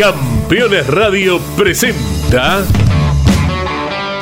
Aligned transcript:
Campeones 0.00 0.86
Radio 0.86 1.38
presenta 1.58 2.62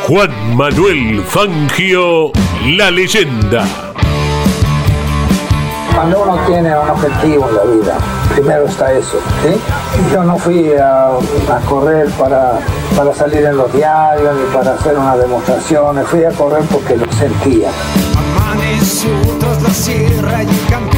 Juan 0.08 0.56
Manuel 0.56 1.22
Fangio, 1.22 2.32
la 2.76 2.90
leyenda. 2.90 3.64
Cuando 5.94 6.20
uno 6.24 6.36
tiene 6.48 6.76
un 6.76 6.90
objetivo 6.90 7.48
en 7.48 7.54
la 7.54 7.62
vida, 7.62 7.98
primero 8.34 8.66
está 8.66 8.92
eso. 8.92 9.20
¿sí? 9.44 9.54
Yo 10.12 10.24
no 10.24 10.36
fui 10.36 10.72
a, 10.72 11.10
a 11.10 11.60
correr 11.68 12.08
para, 12.18 12.58
para 12.96 13.14
salir 13.14 13.44
en 13.44 13.56
los 13.56 13.72
diarios 13.72 14.34
ni 14.34 14.52
para 14.52 14.74
hacer 14.74 14.98
una 14.98 15.16
demostración, 15.16 16.04
fui 16.06 16.24
a 16.24 16.30
correr 16.30 16.64
porque 16.72 16.96
lo 16.96 17.12
sentía. 17.12 17.70
Amaneció 18.36 19.10
tras 19.38 19.62
la 19.62 19.70
sierra 19.70 20.42
y 20.42 20.48
el 20.48 20.66
campeón. 20.68 20.97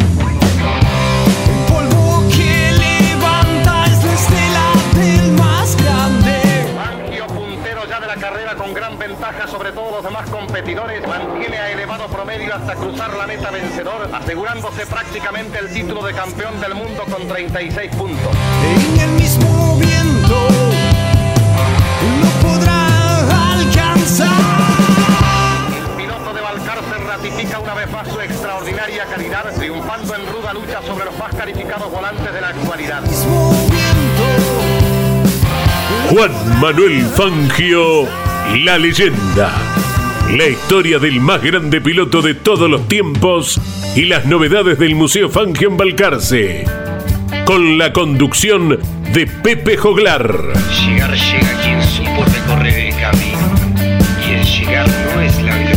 Mantiene 11.07 11.57
a 11.57 11.71
elevado 11.71 12.07
promedio 12.07 12.53
hasta 12.53 12.75
cruzar 12.75 13.13
la 13.15 13.27
meta 13.27 13.51
vencedor, 13.51 14.09
asegurándose 14.13 14.85
prácticamente 14.85 15.59
el 15.59 15.71
título 15.73 16.03
de 16.03 16.13
campeón 16.13 16.59
del 16.59 16.75
mundo 16.75 17.03
con 17.09 17.27
36 17.27 17.95
puntos. 17.95 18.35
En 18.63 18.99
el 18.99 19.09
mismo 19.11 19.77
viento 19.77 20.47
no 22.21 22.29
podrá 22.47 23.53
alcanzar. 23.53 24.27
El 25.77 25.97
piloto 25.97 26.33
de 26.33 26.41
Balcarce 26.41 26.97
ratifica 27.05 27.59
una 27.59 27.73
vez 27.73 27.91
más 27.91 28.07
su 28.07 28.19
extraordinaria 28.19 29.05
calidad, 29.05 29.53
triunfando 29.55 30.15
en 30.15 30.27
ruda 30.27 30.53
lucha 30.53 30.81
sobre 30.85 31.05
los 31.05 31.17
más 31.17 31.33
calificados 31.35 31.91
volantes 31.91 32.33
de 32.33 32.41
la 32.41 32.49
actualidad. 32.49 33.03
Juan 36.09 36.59
Manuel 36.59 37.05
Fangio, 37.15 38.05
la 38.65 38.77
leyenda. 38.77 39.51
La 40.37 40.47
historia 40.47 40.97
del 40.97 41.19
más 41.19 41.43
grande 41.43 41.81
piloto 41.81 42.21
de 42.21 42.33
todos 42.33 42.69
los 42.69 42.87
tiempos 42.87 43.59
y 43.97 44.05
las 44.05 44.25
novedades 44.25 44.79
del 44.79 44.95
Museo 44.95 45.29
Fangio 45.29 45.67
en 45.67 45.75
Balcarce. 45.75 46.63
Con 47.43 47.77
la 47.77 47.91
conducción 47.91 48.79
de 49.13 49.27
Pepe 49.27 49.75
Joglar. 49.75 50.53
Llegar 50.85 51.13
llega 51.13 51.61
quien 51.61 51.83
supo 51.83 52.23
recorrer 52.23 52.79
el 52.79 52.95
camino. 52.95 53.51
Y 54.25 54.31
el 54.31 54.45
llegar 54.45 54.87
no 54.87 55.21
es 55.21 55.43
la 55.43 55.70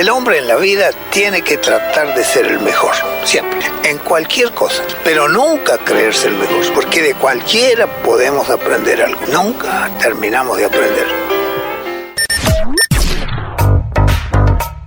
El 0.00 0.08
hombre 0.08 0.38
en 0.38 0.48
la 0.48 0.56
vida 0.56 0.92
tiene 1.10 1.42
que 1.42 1.58
tratar 1.58 2.14
de 2.14 2.24
ser 2.24 2.46
el 2.46 2.58
mejor, 2.60 2.94
siempre, 3.22 3.60
en 3.84 3.98
cualquier 3.98 4.50
cosa, 4.52 4.82
pero 5.04 5.28
nunca 5.28 5.76
creerse 5.76 6.28
el 6.28 6.38
mejor, 6.38 6.72
porque 6.72 7.02
de 7.02 7.12
cualquiera 7.12 7.86
podemos 8.02 8.48
aprender 8.48 9.02
algo, 9.02 9.20
nunca 9.30 9.90
terminamos 10.00 10.56
de 10.56 10.64
aprender. 10.64 11.06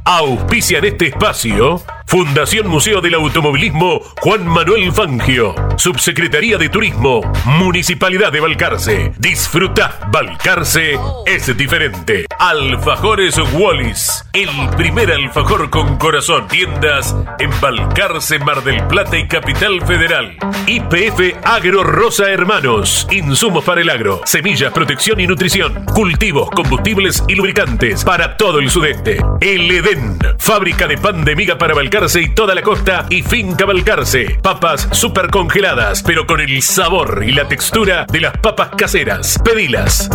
Auspician 0.03 0.83
este 0.83 1.09
espacio 1.09 1.79
Fundación 2.13 2.67
Museo 2.67 3.01
del 3.01 3.15
Automovilismo 3.15 4.01
Juan 4.21 4.45
Manuel 4.45 4.91
Fangio, 4.91 5.55
Subsecretaría 5.77 6.57
de 6.57 6.69
Turismo, 6.69 7.21
Municipalidad 7.45 8.31
de 8.31 8.39
Balcarce. 8.39 9.11
Disfruta, 9.17 9.99
Balcarce 10.11 10.99
es 11.25 11.57
diferente. 11.57 12.25
Alfajores 12.39 13.37
Wallis, 13.53 14.25
el 14.33 14.49
primer 14.77 15.11
alfajor 15.11 15.69
con 15.69 15.97
corazón. 15.97 16.47
Tiendas 16.47 17.15
en 17.39 17.49
Balcarce, 17.59 18.39
Mar 18.39 18.63
del 18.63 18.85
Plata 18.87 19.17
y 19.17 19.27
Capital 19.27 19.81
Federal. 19.85 20.37
IPF 20.67 21.37
Agro 21.43 21.83
Rosa 21.83 22.31
Hermanos, 22.31 23.07
insumos 23.11 23.63
para 23.63 23.81
el 23.81 23.89
agro, 23.89 24.21
semillas, 24.25 24.71
protección 24.71 25.19
y 25.19 25.27
nutrición, 25.27 25.85
cultivos, 25.93 26.49
combustibles 26.51 27.23
y 27.27 27.35
lubricantes 27.35 28.03
para 28.03 28.37
todo 28.37 28.59
el 28.59 28.69
sudeste. 28.69 29.17
El 29.41 29.69
Edén, 29.69 30.19
fábrica 30.37 30.87
de 30.87 30.97
pan 30.97 31.25
de 31.25 31.35
miga 31.35 31.57
para 31.57 31.73
Balcarce 31.73 32.21
y 32.21 32.33
toda 32.33 32.55
la 32.55 32.61
costa 32.61 33.05
y 33.09 33.23
finca 33.23 33.65
Balcarce. 33.65 34.37
Papas 34.41 34.87
super 34.91 35.29
congeladas, 35.29 35.62
pero 36.05 36.27
con 36.27 36.41
el 36.41 36.61
sabor 36.61 37.23
y 37.25 37.31
la 37.31 37.47
textura 37.47 38.05
de 38.11 38.19
las 38.19 38.37
papas 38.39 38.71
caseras. 38.77 39.39
Pedilas. 39.45 40.09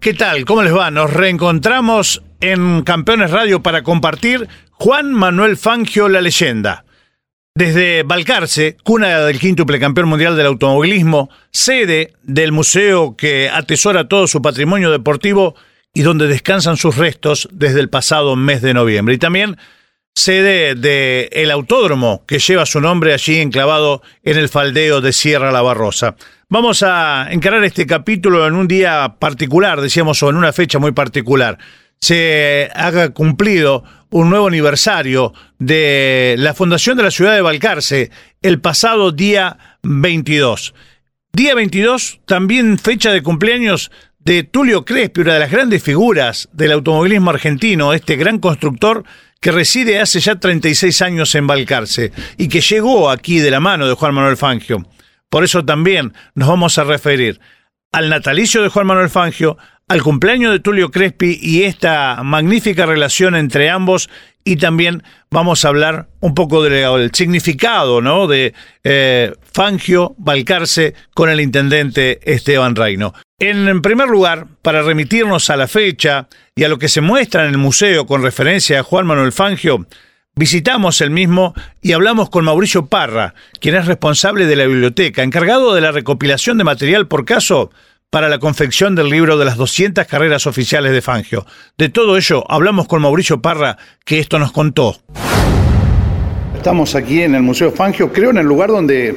¿Qué 0.00 0.14
tal? 0.14 0.46
¿Cómo 0.46 0.62
les 0.62 0.74
va? 0.74 0.90
Nos 0.90 1.12
reencontramos 1.12 2.22
en 2.40 2.82
Campeones 2.84 3.32
Radio 3.32 3.62
para 3.62 3.82
compartir 3.82 4.48
Juan 4.70 5.12
Manuel 5.12 5.58
Fangio, 5.58 6.08
la 6.08 6.22
leyenda. 6.22 6.86
Desde 7.54 8.02
Balcarce, 8.02 8.78
cuna 8.82 9.20
del 9.20 9.38
quíntuple 9.38 9.78
campeón 9.78 10.08
mundial 10.08 10.38
del 10.38 10.46
automovilismo, 10.46 11.28
sede 11.50 12.14
del 12.22 12.52
museo 12.52 13.14
que 13.14 13.50
atesora 13.50 14.08
todo 14.08 14.26
su 14.26 14.40
patrimonio 14.40 14.90
deportivo 14.90 15.54
y 15.96 16.02
donde 16.02 16.26
descansan 16.26 16.76
sus 16.76 16.98
restos 16.98 17.48
desde 17.52 17.80
el 17.80 17.88
pasado 17.88 18.36
mes 18.36 18.60
de 18.60 18.74
noviembre. 18.74 19.14
Y 19.14 19.18
también 19.18 19.56
sede 20.14 20.74
del 20.74 21.30
el 21.32 21.50
autódromo 21.50 22.22
que 22.26 22.38
lleva 22.38 22.66
su 22.66 22.82
nombre 22.82 23.14
allí 23.14 23.38
enclavado 23.38 24.02
en 24.22 24.36
el 24.36 24.50
faldeo 24.50 25.00
de 25.00 25.14
Sierra 25.14 25.50
La 25.50 25.62
Barrosa. 25.62 26.14
Vamos 26.50 26.82
a 26.82 27.28
encarar 27.30 27.64
este 27.64 27.86
capítulo 27.86 28.46
en 28.46 28.56
un 28.56 28.68
día 28.68 29.16
particular, 29.18 29.80
decíamos, 29.80 30.22
o 30.22 30.28
en 30.28 30.36
una 30.36 30.52
fecha 30.52 30.78
muy 30.78 30.92
particular. 30.92 31.56
Se 31.98 32.68
haga 32.74 33.14
cumplido 33.14 33.82
un 34.10 34.28
nuevo 34.28 34.48
aniversario 34.48 35.32
de 35.58 36.34
la 36.36 36.52
fundación 36.52 36.98
de 36.98 37.04
la 37.04 37.10
ciudad 37.10 37.34
de 37.34 37.40
Balcarce 37.40 38.10
el 38.42 38.60
pasado 38.60 39.12
día 39.12 39.78
22. 39.82 40.74
Día 41.32 41.54
22, 41.54 42.20
también 42.26 42.78
fecha 42.78 43.12
de 43.12 43.22
cumpleaños 43.22 43.90
de 44.26 44.42
Tulio 44.42 44.84
Crespi, 44.84 45.20
una 45.20 45.34
de 45.34 45.38
las 45.38 45.52
grandes 45.52 45.80
figuras 45.84 46.48
del 46.52 46.72
automovilismo 46.72 47.30
argentino, 47.30 47.92
este 47.92 48.16
gran 48.16 48.40
constructor 48.40 49.04
que 49.40 49.52
reside 49.52 50.00
hace 50.00 50.18
ya 50.18 50.34
36 50.34 51.00
años 51.02 51.32
en 51.36 51.46
Balcarce 51.46 52.10
y 52.36 52.48
que 52.48 52.60
llegó 52.60 53.08
aquí 53.08 53.38
de 53.38 53.52
la 53.52 53.60
mano 53.60 53.86
de 53.86 53.94
Juan 53.94 54.14
Manuel 54.14 54.36
Fangio. 54.36 54.84
Por 55.30 55.44
eso 55.44 55.64
también 55.64 56.12
nos 56.34 56.48
vamos 56.48 56.76
a 56.76 56.82
referir 56.82 57.38
al 57.92 58.08
natalicio 58.08 58.64
de 58.64 58.68
Juan 58.68 58.88
Manuel 58.88 59.10
Fangio, 59.10 59.58
al 59.86 60.02
cumpleaños 60.02 60.50
de 60.50 60.58
Tulio 60.58 60.90
Crespi 60.90 61.38
y 61.40 61.62
esta 61.62 62.20
magnífica 62.24 62.84
relación 62.84 63.36
entre 63.36 63.70
ambos 63.70 64.10
y 64.46 64.56
también 64.56 65.02
vamos 65.28 65.64
a 65.64 65.68
hablar 65.68 66.06
un 66.20 66.34
poco 66.34 66.62
del 66.62 67.10
significado 67.12 68.00
¿no? 68.00 68.28
de 68.28 68.54
eh, 68.84 69.32
Fangio 69.52 70.14
Balcarce 70.18 70.94
con 71.12 71.28
el 71.28 71.40
intendente 71.40 72.20
Esteban 72.22 72.76
Reino. 72.76 73.12
En, 73.38 73.68
en 73.68 73.82
primer 73.82 74.08
lugar, 74.08 74.46
para 74.62 74.82
remitirnos 74.82 75.50
a 75.50 75.56
la 75.56 75.66
fecha 75.66 76.28
y 76.54 76.62
a 76.62 76.68
lo 76.68 76.78
que 76.78 76.88
se 76.88 77.00
muestra 77.00 77.44
en 77.44 77.50
el 77.50 77.58
museo 77.58 78.06
con 78.06 78.22
referencia 78.22 78.80
a 78.80 78.84
Juan 78.84 79.06
Manuel 79.06 79.32
Fangio, 79.32 79.86
Visitamos 80.38 81.00
el 81.00 81.08
mismo 81.08 81.54
y 81.80 81.92
hablamos 81.92 82.28
con 82.28 82.44
Mauricio 82.44 82.88
Parra, 82.88 83.32
quien 83.58 83.74
es 83.74 83.86
responsable 83.86 84.44
de 84.44 84.56
la 84.56 84.66
biblioteca, 84.66 85.22
encargado 85.22 85.74
de 85.74 85.80
la 85.80 85.92
recopilación 85.92 86.58
de 86.58 86.64
material 86.64 87.08
por 87.08 87.24
caso 87.24 87.70
para 88.10 88.28
la 88.28 88.38
confección 88.38 88.94
del 88.94 89.08
libro 89.08 89.36
de 89.36 89.44
las 89.44 89.56
200 89.56 90.06
carreras 90.06 90.46
oficiales 90.46 90.92
de 90.92 91.02
Fangio. 91.02 91.46
De 91.76 91.88
todo 91.88 92.16
ello 92.16 92.44
hablamos 92.48 92.86
con 92.86 93.02
Mauricio 93.02 93.42
Parra, 93.42 93.76
que 94.04 94.18
esto 94.18 94.38
nos 94.38 94.52
contó. 94.52 94.96
Estamos 96.56 96.94
aquí 96.94 97.22
en 97.22 97.34
el 97.34 97.42
Museo 97.42 97.70
Fangio, 97.70 98.12
creo 98.12 98.30
en 98.30 98.38
el 98.38 98.46
lugar 98.46 98.70
donde 98.70 99.16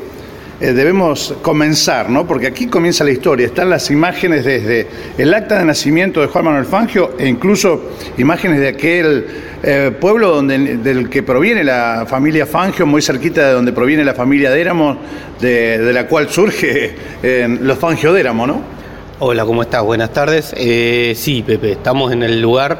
eh, 0.61 0.73
debemos 0.73 1.33
comenzar, 1.41 2.09
¿no? 2.09 2.27
Porque 2.27 2.47
aquí 2.47 2.67
comienza 2.67 3.05
la 3.05 3.11
historia. 3.11 3.45
Están 3.45 3.69
las 3.69 3.89
imágenes 3.91 4.43
desde 4.43 4.87
el 5.17 5.33
acta 5.33 5.57
de 5.57 5.65
nacimiento 5.65 6.19
de 6.19 6.27
Juan 6.27 6.45
Manuel 6.45 6.65
Fangio 6.65 7.15
e 7.17 7.27
incluso 7.27 7.93
imágenes 8.17 8.59
de 8.59 8.67
aquel 8.67 9.25
eh, 9.63 9.91
pueblo 9.97 10.35
donde, 10.35 10.77
del 10.77 11.09
que 11.09 11.23
proviene 11.23 11.63
la 11.63 12.05
familia 12.09 12.45
Fangio, 12.45 12.85
muy 12.85 13.01
cerquita 13.01 13.47
de 13.47 13.53
donde 13.53 13.71
proviene 13.71 14.03
la 14.03 14.13
familia 14.13 14.51
Déramo, 14.51 14.97
de, 15.39 15.77
de 15.77 15.93
la 15.93 16.07
cual 16.07 16.29
surge 16.29 16.93
eh, 17.23 17.57
los 17.61 17.77
Fangio 17.79 18.11
Déramo, 18.11 18.45
¿no? 18.45 18.78
Hola, 19.21 19.43
¿cómo 19.43 19.63
estás? 19.63 19.83
Buenas 19.83 20.13
tardes. 20.13 20.53
Eh, 20.55 21.11
sí, 21.13 21.43
Pepe, 21.43 21.73
estamos 21.73 22.13
en 22.13 22.23
el 22.23 22.41
lugar 22.41 22.79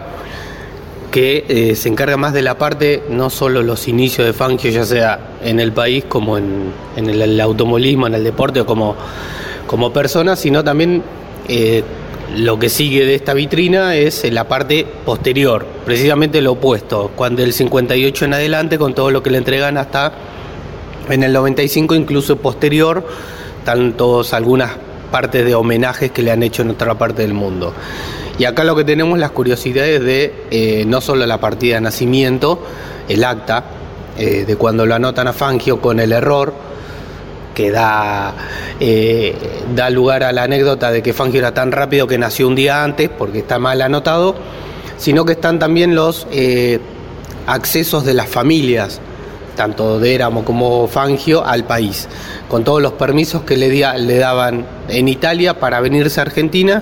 que 1.12 1.44
eh, 1.50 1.76
se 1.76 1.90
encarga 1.90 2.16
más 2.16 2.32
de 2.32 2.42
la 2.42 2.58
parte, 2.58 3.04
no 3.10 3.30
solo 3.30 3.62
los 3.62 3.90
inicios 3.90 4.26
de 4.26 4.32
Fangio, 4.32 4.72
ya 4.72 4.86
sea 4.86 5.20
en 5.44 5.60
el 5.60 5.74
país 5.74 6.06
como 6.08 6.38
en, 6.38 6.72
el, 6.96 7.42
automovilismo, 7.42 8.08
en 8.08 8.14
el 8.14 8.24
deporte 8.24 8.62
o 8.62 8.66
como, 8.66 8.96
como 9.68 9.92
sino 10.38 10.64
también 10.64 11.04
eh, 11.50 11.84
lo 12.38 12.58
que 12.58 12.70
sigue 12.70 13.06
de 13.06 13.16
esta 13.16 13.34
vitrina 13.34 13.98
es 13.98 14.24
la 14.32 14.48
parte 14.48 14.88
posterior, 15.06 15.66
precisamente 15.84 16.42
lo 16.42 16.54
opuesto, 16.54 17.12
cuando 17.18 17.44
el 17.44 17.52
58 17.52 18.24
en 18.24 18.34
adelante, 18.36 18.78
con 18.78 18.94
todo 18.94 19.12
lo 19.12 19.22
que 19.22 19.30
le 19.30 19.40
entregan 19.40 19.78
hasta 19.78 20.14
en 21.10 21.22
el 21.22 21.34
95, 21.34 21.96
incluso 21.96 22.38
posterior, 22.38 23.06
tantos 23.66 24.34
algunas 24.34 24.88
partes 25.10 25.46
de 25.46 25.56
homenajes 25.56 26.12
que 26.12 26.22
le 26.22 26.32
han 26.32 26.44
hecho 26.44 26.62
en 26.62 26.72
otra 26.72 26.96
parte 26.96 27.22
del 27.22 27.34
mundo. 27.34 27.74
Y 28.40 28.46
acá 28.46 28.64
lo 28.64 28.76
que 28.76 28.86
tenemos 28.86 29.20
las 29.20 29.32
curiosidades 29.32 30.02
de 30.02 30.46
eh, 30.50 30.86
no 30.88 31.02
solo 31.02 31.26
la 31.26 31.40
partida 31.40 31.76
de 31.76 31.82
nacimiento, 31.82 32.64
el 33.10 33.26
acta, 33.26 33.66
eh, 34.18 34.46
de 34.48 34.56
cuando 34.56 34.86
lo 34.86 34.96
anotan 34.96 35.28
a 35.28 35.34
Fangio 35.34 35.82
con 35.82 36.00
el 36.00 36.14
error, 36.14 36.54
que 37.54 37.70
da, 37.70 38.34
eh, 38.80 39.36
da 39.76 39.90
lugar 39.90 40.24
a 40.24 40.32
la 40.32 40.44
anécdota 40.44 40.90
de 40.90 41.04
que 41.04 41.12
Fangio 41.12 41.40
era 41.40 41.54
tan 41.54 41.74
rápido 41.74 42.08
que 42.08 42.18
nació 42.18 42.48
un 42.48 42.56
día 42.56 42.82
antes, 42.82 43.10
porque 43.10 43.40
está 43.40 43.60
mal 43.60 43.82
anotado, 43.82 44.36
sino 44.98 45.26
que 45.26 45.34
están 45.34 45.60
también 45.60 45.94
los 45.94 46.26
accesos 47.46 48.06
de 48.06 48.14
las 48.14 48.30
familias, 48.30 49.02
tanto 49.60 50.00
de 50.00 50.16
Éramo 50.16 50.46
como 50.46 50.88
Fangio, 50.88 51.46
al 51.46 51.66
país, 51.66 52.08
con 52.48 52.64
todos 52.64 52.82
los 52.82 52.94
permisos 52.94 53.42
que 53.42 53.58
le, 53.58 53.68
dia- 53.70 53.98
le 53.98 54.18
daban 54.18 54.66
en 54.88 55.10
Italia 55.10 55.60
para 55.60 55.82
venirse 55.82 56.22
a 56.22 56.24
Argentina 56.24 56.82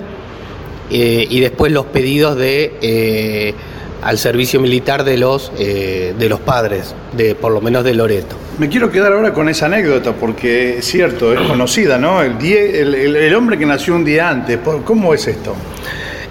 eh, 0.88 1.26
y 1.28 1.40
después 1.40 1.72
los 1.72 1.86
pedidos 1.86 2.36
de 2.36 2.76
eh, 2.80 3.54
al 4.00 4.16
servicio 4.16 4.60
militar 4.60 5.02
de 5.02 5.16
los 5.18 5.50
eh, 5.58 6.14
de 6.16 6.28
los 6.28 6.38
padres, 6.38 6.94
de 7.16 7.34
por 7.34 7.50
lo 7.50 7.60
menos 7.60 7.82
de 7.82 7.94
Loreto. 7.94 8.36
Me 8.60 8.68
quiero 8.68 8.92
quedar 8.92 9.12
ahora 9.12 9.32
con 9.34 9.48
esa 9.48 9.66
anécdota 9.66 10.12
porque 10.12 10.78
es 10.78 10.84
cierto, 10.86 11.32
es 11.32 11.40
conocida, 11.48 11.98
¿no? 11.98 12.22
El, 12.22 12.38
die- 12.38 12.80
el, 12.80 12.94
el- 12.94 13.16
el 13.16 13.34
hombre 13.34 13.58
que 13.58 13.66
nació 13.66 13.96
un 13.96 14.04
día 14.04 14.28
antes, 14.30 14.56
¿por- 14.58 14.84
¿cómo 14.84 15.12
es 15.14 15.26
esto? 15.26 15.52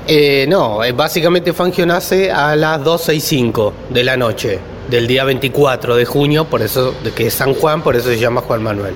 Eh, 0.07 0.45
no, 0.47 0.79
básicamente 0.95 1.51
Fangio 1.51 1.85
nace 1.85 2.31
a 2.31 2.55
las 2.55 2.81
12 2.81 3.15
y 3.15 3.19
5 3.19 3.73
de 3.89 4.03
la 4.05 4.15
noche 4.15 4.59
del 4.89 5.07
día 5.07 5.24
24 5.24 5.95
de 5.95 6.06
junio, 6.06 6.45
por 6.45 6.62
eso 6.62 6.94
de 7.04 7.12
que 7.12 7.28
es 7.28 7.34
San 7.34 7.54
Juan, 7.54 7.81
por 7.81 7.95
eso 7.95 8.10
se 8.10 8.18
llama 8.18 8.42
Juan 8.42 8.63
Manuel. 8.63 8.95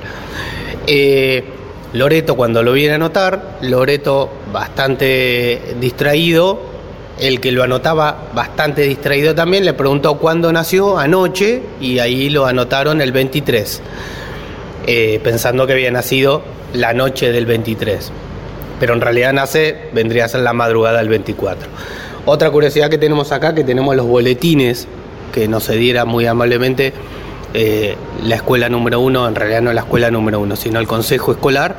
Eh, 0.87 1.43
Loreto 1.93 2.35
cuando 2.35 2.63
lo 2.63 2.73
viene 2.73 2.93
a 2.93 2.95
anotar, 2.95 3.57
Loreto 3.61 4.29
bastante 4.51 5.75
distraído, 5.79 6.59
el 7.19 7.39
que 7.39 7.51
lo 7.51 7.63
anotaba 7.63 8.29
bastante 8.33 8.83
distraído 8.83 9.35
también, 9.35 9.65
le 9.65 9.73
preguntó 9.73 10.17
cuándo 10.17 10.51
nació, 10.51 10.97
anoche, 10.97 11.61
y 11.79 11.99
ahí 11.99 12.29
lo 12.29 12.45
anotaron 12.45 13.01
el 13.01 13.11
23, 13.11 13.81
eh, 14.87 15.19
pensando 15.23 15.67
que 15.67 15.73
había 15.73 15.91
nacido 15.91 16.41
la 16.73 16.93
noche 16.93 17.31
del 17.31 17.45
23 17.45 18.11
pero 18.81 18.95
en 18.95 19.01
realidad 19.01 19.31
nace, 19.31 19.77
vendría 19.93 20.25
a 20.25 20.27
ser 20.27 20.41
la 20.41 20.53
madrugada 20.53 20.97
del 20.97 21.07
24. 21.07 21.69
Otra 22.25 22.49
curiosidad 22.49 22.89
que 22.89 22.97
tenemos 22.97 23.31
acá, 23.31 23.53
que 23.53 23.63
tenemos 23.63 23.95
los 23.95 24.07
boletines 24.07 24.87
que 25.31 25.47
nos 25.47 25.65
cediera 25.65 26.05
muy 26.05 26.25
amablemente 26.25 26.93
eh, 27.53 27.95
la 28.23 28.35
escuela 28.35 28.69
número 28.69 28.99
uno, 28.99 29.27
en 29.27 29.35
realidad 29.35 29.61
no 29.61 29.73
la 29.73 29.81
escuela 29.81 30.11
número 30.11 30.39
uno, 30.39 30.55
sino 30.55 30.79
el 30.79 30.87
consejo 30.87 31.31
escolar, 31.31 31.75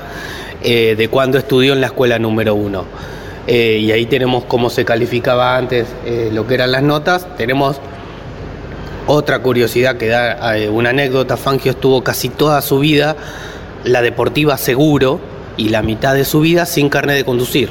eh, 0.63 0.95
de 0.97 1.09
cuando 1.09 1.39
estudió 1.39 1.73
en 1.73 1.81
la 1.81 1.89
escuela 1.89 2.19
número 2.19 2.55
uno. 2.55 2.85
Eh, 3.47 3.79
y 3.81 3.91
ahí 3.91 4.07
tenemos 4.07 4.45
cómo 4.45 4.71
se 4.71 4.85
calificaba 4.85 5.57
antes 5.57 5.87
lo 6.33 6.47
que 6.47 6.55
eran 6.55 6.71
las 6.71 6.83
notas. 6.83 7.27
Tenemos 7.37 7.81
otra 9.07 9.41
curiosidad 9.41 9.97
que 9.97 10.09
da 10.09 10.55
una 10.71 10.91
anécdota, 10.91 11.37
Fangio 11.37 11.73
estuvo 11.73 12.05
casi 12.05 12.29
toda 12.29 12.63
su 12.63 12.79
vida, 12.79 13.17
la 13.85 14.01
deportiva 14.01 14.57
seguro, 14.57 15.21
y 15.57 15.69
la 15.69 15.83
mitad 15.83 16.15
de 16.15 16.25
su 16.25 16.41
vida 16.41 16.67
sin 16.67 16.89
carnet 16.89 17.17
de 17.17 17.25
conducir. 17.25 17.71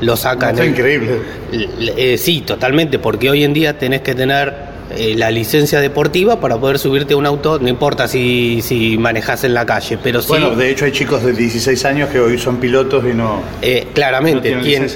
Lo 0.00 0.16
sacan. 0.16 0.50
Está 0.50 0.66
increíble. 0.66 1.20
Eh, 1.52 2.18
sí, 2.18 2.42
totalmente, 2.42 2.98
porque 2.98 3.30
hoy 3.30 3.44
en 3.44 3.54
día 3.54 3.78
tenés 3.78 4.02
que 4.02 4.14
tener 4.14 4.54
eh, 4.96 5.14
la 5.16 5.30
licencia 5.30 5.80
deportiva 5.80 6.40
para 6.40 6.56
poder 6.58 6.78
subirte 6.78 7.14
a 7.14 7.16
un 7.16 7.26
auto, 7.26 7.58
no 7.58 7.68
importa 7.68 8.08
si, 8.08 8.60
si 8.62 8.98
manejas 8.98 9.44
en 9.44 9.54
la 9.54 9.66
calle, 9.66 9.98
pero 10.02 10.22
sí, 10.22 10.28
Bueno, 10.28 10.54
de 10.54 10.70
hecho 10.70 10.84
hay 10.84 10.92
chicos 10.92 11.22
de 11.22 11.32
16 11.32 11.84
años 11.84 12.08
que 12.10 12.20
hoy 12.20 12.38
son 12.38 12.56
pilotos 12.56 13.04
y 13.04 13.14
no, 13.14 13.42
eh, 13.62 13.84
no 13.86 13.92
claramente 13.94 14.56
tienen 14.62 14.90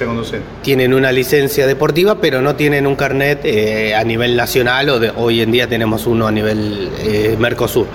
tienen 0.62 0.94
una 0.94 1.12
licencia 1.12 1.66
deportiva, 1.66 2.20
pero 2.20 2.42
no 2.42 2.56
tienen 2.56 2.86
un 2.86 2.96
carnet 2.96 3.40
eh, 3.44 3.94
a 3.94 4.04
nivel 4.04 4.36
nacional 4.36 4.88
o 4.90 4.98
de, 4.98 5.10
hoy 5.16 5.40
en 5.40 5.52
día 5.52 5.66
tenemos 5.68 6.06
uno 6.06 6.26
a 6.26 6.32
nivel 6.32 6.90
Mercosur. 7.38 7.86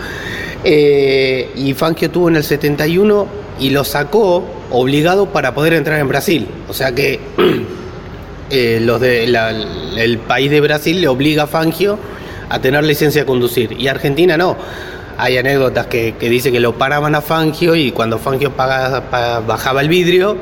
Y 0.63 1.73
Fangio 1.75 2.09
tuvo 2.09 2.29
en 2.29 2.37
el 2.37 2.43
71 2.43 3.27
y 3.59 3.69
lo 3.69 3.83
sacó 3.83 4.43
obligado 4.71 5.27
para 5.27 5.53
poder 5.53 5.73
entrar 5.73 5.99
en 5.99 6.07
Brasil. 6.07 6.47
O 6.67 6.73
sea 6.73 6.93
que 6.93 7.19
eh, 8.49 8.79
los 8.81 9.01
de 9.01 9.25
el 9.97 10.17
país 10.19 10.51
de 10.51 10.61
Brasil 10.61 11.01
le 11.01 11.07
obliga 11.07 11.43
a 11.43 11.47
Fangio 11.47 11.97
a 12.49 12.59
tener 12.59 12.83
licencia 12.83 13.21
de 13.21 13.25
conducir 13.25 13.71
y 13.73 13.87
Argentina 13.87 14.37
no. 14.37 14.55
Hay 15.17 15.37
anécdotas 15.37 15.87
que, 15.87 16.15
que 16.19 16.29
dice 16.29 16.51
que 16.51 16.59
lo 16.59 16.77
paraban 16.77 17.15
a 17.15 17.21
Fangio 17.21 17.73
y 17.75 17.91
cuando 17.91 18.19
Fangio 18.19 18.51
bajaba 18.55 19.81
el 19.81 19.87
vidrio, 19.87 20.37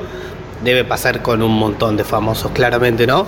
debe 0.64 0.84
pasar 0.84 1.22
con 1.22 1.44
un 1.44 1.52
montón 1.52 1.96
de 1.96 2.04
famosos, 2.04 2.52
claramente, 2.54 3.06
¿no? 3.06 3.28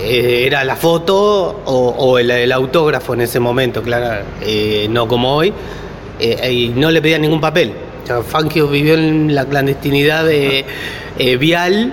Eh, 0.00 0.44
era 0.46 0.62
la 0.64 0.76
foto 0.76 1.62
o, 1.64 2.18
el, 2.18 2.52
autógrafo 2.52 3.14
en 3.14 3.22
ese 3.22 3.40
momento, 3.40 3.82
claro, 3.82 4.24
eh, 4.42 4.86
no 4.88 5.08
como 5.08 5.34
hoy, 5.34 5.52
y 6.20 6.68
no 6.68 6.90
le 6.90 7.02
pedían 7.02 7.22
ningún 7.22 7.40
papel. 7.40 7.72
Fangio 8.26 8.68
vivió 8.68 8.94
en 8.94 9.34
la 9.34 9.44
clandestinidad 9.44 10.24
de, 10.24 10.64
vial 11.38 11.92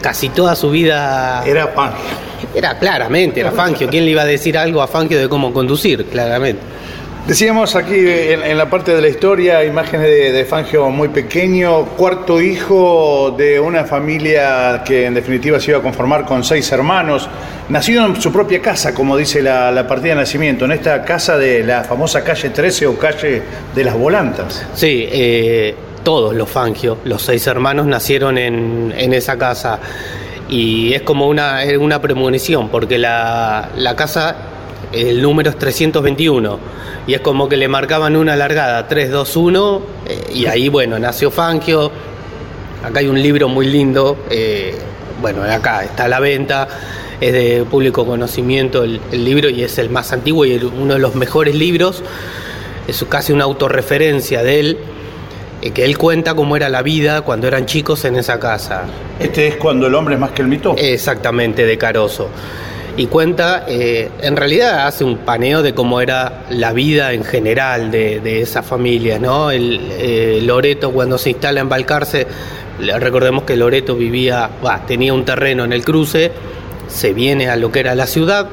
casi 0.00 0.28
toda 0.28 0.54
su 0.54 0.70
vida. 0.70 1.42
Era 1.46 1.68
Fangio. 1.68 2.04
Era 2.54 2.78
claramente, 2.78 3.40
era 3.40 3.52
Fangio. 3.52 3.88
¿Quién 3.88 4.04
le 4.04 4.12
iba 4.12 4.22
a 4.22 4.26
decir 4.26 4.56
algo 4.56 4.82
a 4.82 4.86
Fangio 4.86 5.18
de 5.18 5.28
cómo 5.28 5.52
conducir? 5.52 6.04
Claramente. 6.06 6.60
Decíamos 7.26 7.74
aquí 7.74 7.94
en, 7.96 8.42
en 8.42 8.58
la 8.58 8.68
parte 8.68 8.94
de 8.94 9.00
la 9.00 9.08
historia, 9.08 9.64
imágenes 9.64 10.08
de, 10.08 10.30
de 10.30 10.44
Fangio 10.44 10.90
muy 10.90 11.08
pequeño, 11.08 11.86
cuarto 11.96 12.38
hijo 12.38 13.34
de 13.36 13.58
una 13.58 13.84
familia 13.84 14.82
que 14.84 15.06
en 15.06 15.14
definitiva 15.14 15.58
se 15.58 15.70
iba 15.70 15.78
a 15.78 15.82
conformar 15.82 16.26
con 16.26 16.44
seis 16.44 16.70
hermanos, 16.70 17.26
nacido 17.70 18.04
en 18.04 18.20
su 18.20 18.30
propia 18.30 18.60
casa, 18.60 18.92
como 18.92 19.16
dice 19.16 19.40
la, 19.40 19.72
la 19.72 19.86
partida 19.86 20.10
de 20.10 20.20
nacimiento, 20.20 20.66
en 20.66 20.72
esta 20.72 21.02
casa 21.02 21.38
de 21.38 21.64
la 21.64 21.82
famosa 21.82 22.22
calle 22.22 22.50
13 22.50 22.86
o 22.88 22.98
calle 22.98 23.42
de 23.74 23.84
las 23.84 23.94
Volantas. 23.94 24.66
Sí, 24.74 25.08
eh, 25.10 25.74
todos 26.04 26.34
los 26.34 26.48
Fangio, 26.48 26.98
los 27.04 27.22
seis 27.22 27.46
hermanos, 27.46 27.86
nacieron 27.86 28.38
en, 28.38 28.94
en 28.96 29.12
esa 29.14 29.36
casa. 29.36 29.80
Y 30.48 30.92
es 30.92 31.02
como 31.02 31.26
una, 31.26 31.60
una 31.80 32.00
premonición, 32.00 32.68
porque 32.68 32.98
la, 32.98 33.70
la 33.76 33.96
casa, 33.96 34.36
el 34.92 35.20
número 35.22 35.50
es 35.50 35.58
321. 35.58 36.58
Y 37.06 37.14
es 37.14 37.20
como 37.20 37.48
que 37.48 37.56
le 37.56 37.68
marcaban 37.68 38.16
una 38.16 38.36
largada, 38.36 38.86
321, 38.86 39.82
eh, 40.06 40.24
y 40.34 40.46
ahí, 40.46 40.68
bueno, 40.68 40.98
nació 40.98 41.30
Fangio. 41.30 41.90
Acá 42.82 43.00
hay 43.00 43.06
un 43.06 43.20
libro 43.20 43.48
muy 43.48 43.66
lindo, 43.66 44.16
eh, 44.30 44.74
bueno, 45.20 45.42
acá 45.42 45.84
está 45.84 46.04
a 46.04 46.08
la 46.08 46.20
venta, 46.20 46.68
es 47.20 47.32
de 47.32 47.64
público 47.70 48.04
conocimiento 48.04 48.84
el, 48.84 49.00
libro 49.10 49.48
y 49.48 49.62
es 49.62 49.78
el 49.78 49.88
más 49.88 50.12
antiguo 50.12 50.44
y 50.44 50.56
uno 50.56 50.94
de 50.94 51.00
los 51.00 51.14
mejores 51.14 51.54
libros. 51.54 52.02
Es 52.86 53.04
casi 53.08 53.32
una 53.32 53.44
autorreferencia 53.44 54.42
de 54.42 54.60
él, 54.60 54.78
que 55.70 55.84
él 55.84 55.96
cuenta 55.96 56.34
cómo 56.34 56.56
era 56.56 56.68
la 56.68 56.82
vida 56.82 57.22
cuando 57.22 57.46
eran 57.46 57.66
chicos 57.66 58.04
en 58.04 58.16
esa 58.16 58.38
casa. 58.38 58.82
Este 59.18 59.48
es 59.48 59.56
cuando 59.56 59.86
el 59.86 59.94
hombre 59.94 60.14
es 60.14 60.20
más 60.20 60.32
que 60.32 60.42
el 60.42 60.48
mito. 60.48 60.74
Exactamente, 60.76 61.64
de 61.64 61.78
Caroso. 61.78 62.28
Y 62.96 63.06
cuenta, 63.06 63.64
eh, 63.66 64.08
en 64.22 64.36
realidad 64.36 64.86
hace 64.86 65.02
un 65.02 65.18
paneo 65.18 65.62
de 65.62 65.74
cómo 65.74 66.00
era 66.00 66.44
la 66.50 66.72
vida 66.72 67.12
en 67.12 67.24
general 67.24 67.90
de, 67.90 68.20
de 68.20 68.42
esa 68.42 68.62
familia, 68.62 69.18
¿no? 69.18 69.50
El, 69.50 69.80
eh, 69.98 70.40
Loreto 70.42 70.92
cuando 70.92 71.18
se 71.18 71.30
instala 71.30 71.60
en 71.60 71.68
Balcarce, 71.68 72.26
recordemos 73.00 73.42
que 73.42 73.56
Loreto 73.56 73.96
vivía, 73.96 74.48
bah, 74.62 74.84
tenía 74.86 75.12
un 75.12 75.24
terreno 75.24 75.64
en 75.64 75.72
el 75.72 75.84
cruce, 75.84 76.30
se 76.86 77.12
viene 77.12 77.48
a 77.48 77.56
lo 77.56 77.72
que 77.72 77.80
era 77.80 77.96
la 77.96 78.06
ciudad, 78.06 78.48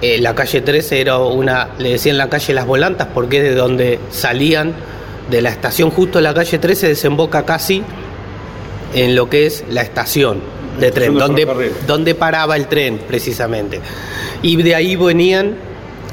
eh, 0.00 0.18
la 0.18 0.34
calle 0.34 0.62
13 0.62 1.00
era 1.00 1.18
una, 1.18 1.68
le 1.78 1.90
decían 1.90 2.16
la 2.16 2.28
calle 2.28 2.54
Las 2.54 2.66
Volantas 2.66 3.08
porque 3.12 3.38
es 3.38 3.42
de 3.42 3.54
donde 3.54 3.98
salían 4.10 4.72
de 5.30 5.42
la 5.42 5.50
estación, 5.50 5.90
justo 5.90 6.20
la 6.20 6.32
calle 6.34 6.58
13 6.58 6.88
desemboca 6.88 7.44
casi 7.44 7.82
en 8.94 9.14
lo 9.14 9.28
que 9.28 9.46
es 9.46 9.64
la 9.70 9.82
estación 9.82 10.40
de 10.80 10.90
tren, 10.92 11.14
de 11.14 11.20
donde, 11.20 11.72
donde 11.86 12.14
paraba 12.14 12.56
el 12.56 12.66
tren 12.66 12.98
precisamente. 13.06 13.80
Y 14.42 14.56
de 14.62 14.74
ahí 14.74 14.96
venían 14.96 15.56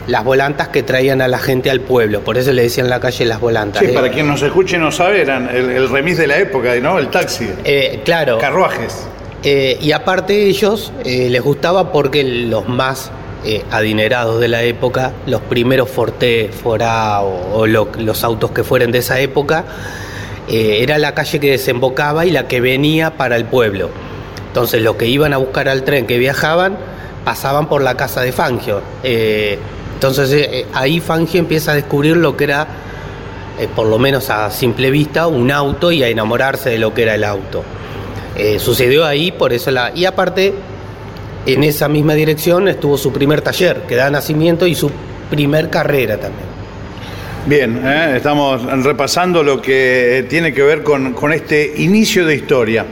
las 0.08 0.24
volantas 0.24 0.68
que 0.68 0.84
traían 0.84 1.22
a 1.22 1.28
la 1.28 1.40
gente 1.40 1.70
al 1.72 1.80
pueblo, 1.82 2.22
por 2.22 2.38
eso 2.38 2.52
le 2.52 2.64
decían 2.64 2.90
la 2.90 3.00
calle 3.00 3.26
Las 3.26 3.40
Volantas. 3.40 3.82
Sí, 3.84 3.90
Eh, 3.90 3.94
para 3.94 4.12
quien 4.12 4.28
nos 4.28 4.42
escuche 4.44 4.78
no 4.78 4.92
sabe, 4.92 5.22
eran 5.22 5.50
el, 5.50 5.70
el 5.72 5.90
remis 5.90 6.18
de 6.18 6.28
la 6.28 6.38
época, 6.38 6.76
¿no? 6.76 7.00
El 7.00 7.08
taxi. 7.10 7.48
eh, 7.64 8.02
claro, 8.06 8.38
Carruajes. 8.38 9.08
Eh, 9.44 9.78
y 9.82 9.92
aparte 9.94 10.46
ellos 10.48 10.92
les 11.04 11.42
gustaba 11.42 11.92
porque 11.92 12.24
los 12.24 12.68
más 12.68 13.12
eh, 13.46 13.64
adinerados 13.72 14.40
de 14.42 14.48
la 14.48 14.64
época, 14.64 15.14
los 15.28 15.42
primeros 15.42 15.90
Forte, 15.90 16.50
Forá 16.52 17.22
o, 17.22 17.60
o 17.60 17.68
lo- 17.68 17.90
los 18.00 18.24
autos 18.24 18.52
que 18.52 18.64
fueran 18.64 18.92
de 18.92 19.00
esa 19.00 19.20
época, 19.20 19.66
eh, 20.50 20.80
era 20.82 20.98
la 20.98 21.14
calle 21.14 21.40
que 21.40 21.52
desembocaba 21.52 22.26
y 22.26 22.32
la 22.32 22.48
que 22.48 22.60
venía 22.62 23.18
para 23.18 23.36
el 23.36 23.46
pueblo. 23.46 23.90
Entonces 24.48 24.82
los 24.82 24.96
que 24.96 25.08
iban 25.08 25.34
a 25.34 25.38
buscar 25.38 25.68
al 25.70 25.84
tren 25.84 26.06
que 26.08 26.18
viajaban 26.18 26.78
pasaban 27.24 27.68
por 27.68 27.82
la 27.82 27.96
casa 27.96 28.22
de 28.22 28.32
Fangio. 28.32 28.82
Eh, 29.04 29.58
entonces 29.96 30.66
ahí 30.74 31.00
Fangio 31.00 31.40
empieza 31.40 31.72
a 31.72 31.76
descubrir 31.76 32.18
lo 32.18 32.36
que 32.38 32.44
era, 32.46 32.68
por 33.76 33.88
lo 33.88 33.98
menos 33.98 34.30
a 34.30 34.50
simple 34.52 34.92
vista, 34.92 35.28
un 35.28 35.52
auto 35.52 35.92
y 35.92 36.04
a 36.04 36.08
enamorarse 36.10 36.70
de 36.72 36.78
lo 36.78 36.94
que 36.94 37.04
era 37.04 37.16
el 37.16 37.24
auto. 37.24 37.64
Sucedió 38.60 39.06
ahí, 39.06 39.32
por 39.32 39.54
eso 39.54 39.72
la... 39.72 39.92
Y 39.96 40.04
aparte, 40.06 40.54
en 41.46 41.64
esa 41.64 41.88
misma 41.88 42.14
dirección 42.14 42.68
estuvo 42.68 42.98
su 42.98 43.12
primer 43.12 43.42
taller, 43.42 43.84
que 43.88 43.96
da 43.96 44.10
nacimiento, 44.10 44.66
y 44.68 44.76
su 44.76 44.92
primer 45.30 45.70
carrera 45.70 46.18
también. 46.18 46.56
Bien, 47.46 47.80
¿eh? 47.86 48.14
estamos 48.18 48.64
repasando 48.84 49.44
lo 49.44 49.62
que 49.62 50.26
tiene 50.28 50.52
que 50.52 50.64
ver 50.64 50.82
con, 50.82 51.14
con 51.14 51.32
este 51.32 51.74
inicio 51.78 52.26
de 52.26 52.36
historia. 52.36 52.88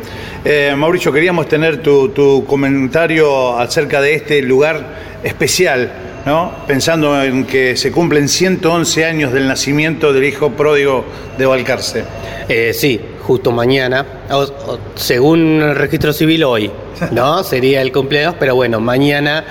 Eh, 0.45 0.75
Mauricio, 0.77 1.12
queríamos 1.12 1.48
tener 1.48 1.81
tu, 1.81 2.10
tu 2.10 2.45
comentario 2.45 3.57
acerca 3.57 4.00
de 4.00 4.13
este 4.13 4.43
lugar 4.43 5.22
especial, 5.24 5.91
¿no? 6.27 6.53
pensando 6.67 7.24
en 7.24 7.45
que 7.45 7.75
se 7.75 7.91
cumplen 7.91 8.29
111 8.29 9.05
años 9.05 9.33
del 9.33 9.48
nacimiento 9.48 10.13
del 10.13 10.25
hijo 10.25 10.51
pródigo 10.51 11.03
de 11.36 11.45
Balcarce. 11.48 12.03
Eh, 12.48 12.74
sí, 12.75 13.01
justo 13.25 13.51
mañana, 13.51 14.06
o- 14.32 14.42
o 14.44 14.80
según 14.96 15.62
el 15.62 15.75
registro 15.75 16.13
civil 16.13 16.44
hoy, 16.44 16.72
¿no? 17.12 17.44
Sería 17.44 17.82
el 17.82 17.92
cumpleaños, 17.92 18.36
pero 18.39 18.56
bueno, 18.56 18.80
mañana 18.80 19.44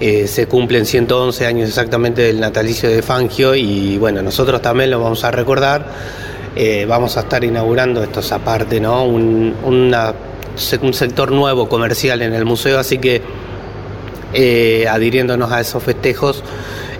eh, 0.00 0.26
se 0.28 0.46
cumplen 0.46 0.86
111 0.86 1.46
años 1.46 1.68
exactamente 1.68 2.22
del 2.22 2.38
natalicio 2.40 2.88
de 2.88 3.02
Fangio 3.02 3.54
y 3.54 3.98
bueno, 3.98 4.22
nosotros 4.22 4.62
también 4.62 4.90
lo 4.90 5.00
vamos 5.02 5.24
a 5.24 5.30
recordar. 5.30 5.86
Eh, 6.56 6.86
vamos 6.88 7.16
a 7.16 7.20
estar 7.20 7.42
inaugurando 7.44 8.02
esto 8.02 8.20
es 8.20 8.32
aparte, 8.32 8.80
¿no? 8.80 9.04
Un, 9.04 9.54
una- 9.64 10.14
un 10.82 10.92
sector 10.94 11.30
nuevo 11.30 11.68
comercial 11.68 12.20
en 12.22 12.32
el 12.34 12.44
museo, 12.44 12.78
así 12.80 12.98
que 12.98 13.22
eh, 14.34 14.86
adhiriéndonos 14.88 15.50
a 15.52 15.60
esos 15.60 15.82
festejos, 15.82 16.42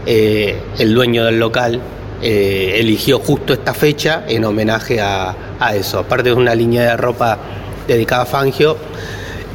eh, 0.06 0.58
el 0.78 0.94
dueño 0.94 1.24
del 1.24 1.38
local 1.40 1.80
eh, 2.20 2.80
eligió 2.80 3.20
justo 3.20 3.52
esta 3.52 3.72
fecha 3.72 4.24
en 4.26 4.44
homenaje 4.44 5.00
a, 5.00 5.34
a 5.60 5.76
eso. 5.76 6.00
Aparte 6.00 6.30
es 6.30 6.34
una 6.34 6.52
línea 6.52 6.82
de 6.82 6.96
ropa 6.96 7.38
dedicada 7.86 8.22
a 8.22 8.26
Fangio, 8.26 8.76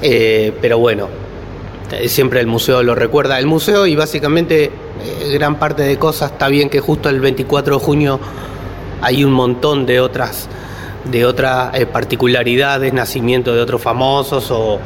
eh, 0.01 0.53
pero 0.61 0.79
bueno, 0.79 1.09
eh, 1.91 2.07
siempre 2.07 2.39
el 2.39 2.47
museo 2.47 2.81
lo 2.81 2.95
recuerda. 2.95 3.37
El 3.37 3.47
museo 3.47 3.85
y 3.85 3.95
básicamente 3.97 4.71
gran 5.33 5.59
parte 5.59 5.83
de 5.83 5.97
cosas, 5.97 6.31
está 6.31 6.47
bien 6.47 6.69
que 6.69 6.79
justo 6.79 7.09
el 7.09 7.19
24 7.19 7.79
de 7.79 7.83
junio 7.83 8.19
hay 9.01 9.25
un 9.25 9.33
montón 9.33 9.85
de 9.85 9.99
otras 9.99 10.47
de 11.03 11.25
otras 11.25 11.77
particularidades, 11.87 12.93
nacimiento 12.93 13.53
de 13.53 13.59
otros 13.59 13.81
famosos 13.81 14.49
o, 14.51 14.79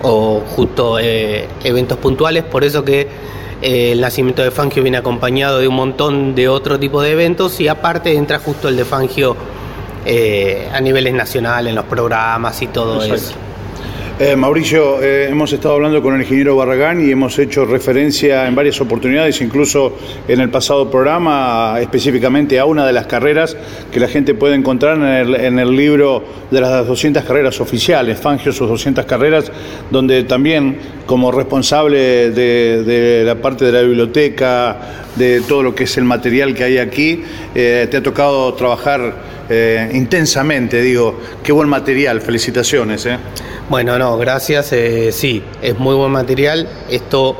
o 0.00 0.40
justo 0.40 0.98
eventos 0.98 1.98
puntuales, 1.98 2.44
por 2.44 2.64
eso 2.64 2.82
que 2.82 3.08
el 3.62 4.00
nacimiento 4.00 4.42
de 4.42 4.50
Fangio 4.50 4.82
viene 4.82 4.98
acompañado 4.98 5.58
de 5.58 5.68
un 5.68 5.74
montón 5.74 6.34
de 6.34 6.48
otro 6.48 6.78
tipo 6.78 7.02
de 7.02 7.12
eventos 7.12 7.60
y 7.60 7.68
aparte 7.68 8.14
entra 8.14 8.38
justo 8.38 8.68
el 8.68 8.76
de 8.76 8.84
Fangio 8.84 9.36
eh, 10.06 10.68
a 10.72 10.80
niveles 10.80 11.12
nacionales, 11.12 11.70
en 11.70 11.76
los 11.76 11.84
programas 11.84 12.60
y 12.62 12.68
todo 12.68 13.02
Exacto. 13.02 13.14
eso. 13.14 13.49
Eh, 14.22 14.36
Mauricio, 14.36 15.02
eh, 15.02 15.30
hemos 15.30 15.50
estado 15.50 15.76
hablando 15.76 16.02
con 16.02 16.14
el 16.14 16.20
ingeniero 16.20 16.54
Barragán 16.54 17.00
y 17.00 17.10
hemos 17.10 17.38
hecho 17.38 17.64
referencia 17.64 18.46
en 18.46 18.54
varias 18.54 18.78
oportunidades, 18.82 19.40
incluso 19.40 19.96
en 20.28 20.40
el 20.40 20.50
pasado 20.50 20.90
programa, 20.90 21.78
específicamente 21.80 22.58
a 22.58 22.66
una 22.66 22.86
de 22.86 22.92
las 22.92 23.06
carreras 23.06 23.56
que 23.90 23.98
la 23.98 24.08
gente 24.08 24.34
puede 24.34 24.56
encontrar 24.56 24.98
en 24.98 25.58
el, 25.58 25.74
libro 25.74 26.22
de 26.50 26.60
las 26.60 26.86
200 26.86 27.24
carreras 27.24 27.62
oficiales, 27.62 28.20
Fangio, 28.20 28.52
sus 28.52 28.68
200 28.68 29.06
carreras, 29.06 29.50
donde 29.90 30.24
también 30.24 30.76
como 31.06 31.32
responsable 31.32 32.30
de, 32.30 33.22
la 33.24 33.36
parte 33.36 33.64
de 33.64 33.72
la 33.72 33.80
biblioteca, 33.80 35.06
de 35.16 35.40
todo 35.40 35.62
lo 35.62 35.74
que 35.74 35.84
es 35.84 35.96
el 35.96 36.04
material 36.04 36.54
que 36.54 36.64
hay 36.64 36.76
aquí, 36.76 37.22
eh, 37.54 37.88
te 37.90 37.96
ha 37.96 38.02
tocado 38.02 38.52
trabajar 38.52 39.14
eh, 39.48 39.90
intensamente, 39.94 40.82
digo, 40.82 41.18
qué 41.42 41.52
buen 41.52 41.70
material, 41.70 42.20
felicitaciones. 42.20 43.08
Bueno, 43.70 44.00
no, 44.00 44.18
gracias. 44.18 44.72
eh, 44.72 45.12
sí, 45.12 45.44
es 45.62 45.78
muy 45.78 45.94
buen 45.94 46.10
material. 46.10 46.68
Esto 46.90 47.36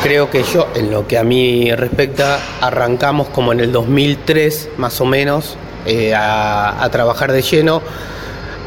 creo 0.00 0.30
que 0.30 0.44
yo, 0.44 0.68
en 0.76 0.92
lo 0.92 1.08
que 1.08 1.18
a 1.18 1.24
mí 1.24 1.74
respecta, 1.74 2.38
arrancamos 2.60 3.26
como 3.26 3.50
en 3.52 3.58
el 3.58 3.72
2003, 3.72 4.68
más 4.76 5.00
o 5.00 5.06
menos, 5.06 5.56
eh, 5.84 6.14
a, 6.14 6.88
trabajar 6.92 7.32
de 7.32 7.42
lleno. 7.42 7.82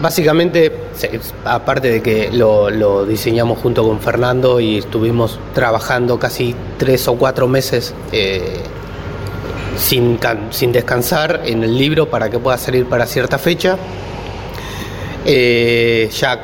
Básicamente, 0.01 0.69
aparte 1.45 1.89
de 1.89 2.01
que 2.01 2.29
lo, 2.33 3.05
diseñamos 3.05 3.59
junto 3.59 3.87
con 3.87 4.01
Fernando 4.01 4.59
y 4.59 4.79
estuvimos 4.79 5.39
trabajando 5.53 6.19
casi 6.19 6.53
tres 6.77 7.07
o 7.07 7.15
cuatro 7.15 7.47
meses 7.47 7.93
eh, 8.11 8.57
sin, 9.77 10.19
sin 10.49 10.73
descansar 10.73 11.43
en 11.45 11.63
el 11.63 11.77
libro 11.77 12.09
para 12.09 12.29
que 12.29 12.37
pueda 12.37 12.57
salir 12.57 12.85
para 12.85 13.05
cierta 13.05 13.37
fecha. 13.37 13.77
Eh, 15.25 16.09
ya 16.11 16.39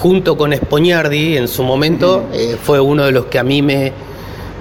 junto 0.00 0.36
con 0.36 0.52
Espoñardi 0.52 1.36
en 1.36 1.48
su 1.48 1.62
momento 1.62 2.24
eh, 2.32 2.56
fue 2.62 2.80
uno 2.80 3.04
de 3.04 3.12
los 3.12 3.26
que 3.26 3.38
a 3.38 3.42
mí 3.44 3.62
me 3.62 3.92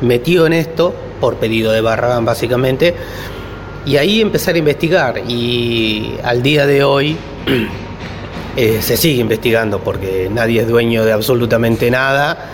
metió 0.02 0.46
en 0.46 0.54
esto, 0.54 0.94
por 1.20 1.36
pedido 1.36 1.72
de 1.72 1.82
Barragán 1.82 2.26
básicamente, 2.26 2.94
y 3.86 3.98
ahí 3.98 4.22
empezar 4.22 4.56
a 4.56 4.58
investigar 4.58 5.18
y 5.28 6.16
al 6.24 6.42
día 6.44 6.66
de 6.66 6.84
hoy 6.84 7.18
eh, 8.58 8.80
se 8.82 8.98
sigue 8.98 9.22
investigando 9.22 9.80
porque 9.80 10.30
nadie 10.32 10.62
es 10.62 10.68
dueño 10.68 11.04
de 11.06 11.12
absolutamente 11.14 11.90
nada. 11.92 12.50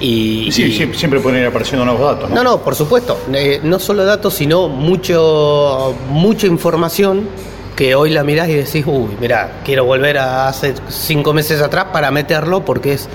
Y, 0.00 0.50
Sí, 0.50 0.64
y- 0.64 0.72
siempre, 0.72 0.98
siempre 0.98 1.20
pueden 1.20 1.40
ir 1.42 1.46
apareciendo 1.46 1.84
nuevos 1.84 2.02
datos. 2.14 2.28
¿no? 2.30 2.36
no, 2.36 2.42
no, 2.44 2.58
por 2.62 2.74
supuesto. 2.74 3.18
Eh, 3.32 3.60
no 3.62 3.78
solo 3.78 4.04
datos, 4.04 4.34
sino 4.34 4.68
mucho, 4.68 5.94
mucha 6.10 6.46
información 6.48 7.28
que 7.76 7.94
hoy 7.94 8.10
la 8.10 8.22
mirás 8.22 8.48
y 8.48 8.54
decís, 8.54 8.84
uy, 8.86 9.16
mirá, 9.20 9.60
quiero 9.64 9.84
volver 9.84 10.18
a 10.18 10.48
hace 10.48 10.74
cinco 10.88 11.32
meses 11.32 11.60
atrás 11.60 11.86
para 11.92 12.10
meterlo 12.10 12.64
porque 12.64 12.92
es, 12.94 13.08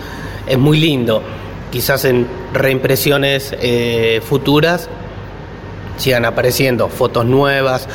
es 0.48 0.58
muy 0.58 0.80
lindo. 0.80 1.22
Quizás 1.72 2.06
en 2.06 2.28
reimpresiones 2.54 3.56
eh, 3.62 4.22
futuras 4.28 4.90
sigan 5.98 6.26
apareciendo 6.26 6.90
fotos 6.90 7.26
nuevas. 7.26 7.88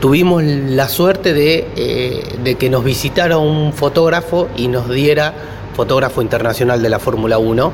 Tuvimos 0.00 0.42
la 0.42 0.88
suerte 0.88 1.34
de, 1.34 1.68
eh, 1.76 2.36
de 2.42 2.54
que 2.54 2.70
nos 2.70 2.82
visitara 2.82 3.36
un 3.36 3.74
fotógrafo 3.74 4.48
y 4.56 4.68
nos 4.68 4.88
diera, 4.88 5.34
fotógrafo 5.74 6.22
internacional 6.22 6.82
de 6.82 6.88
la 6.88 6.98
Fórmula 6.98 7.36
1, 7.36 7.72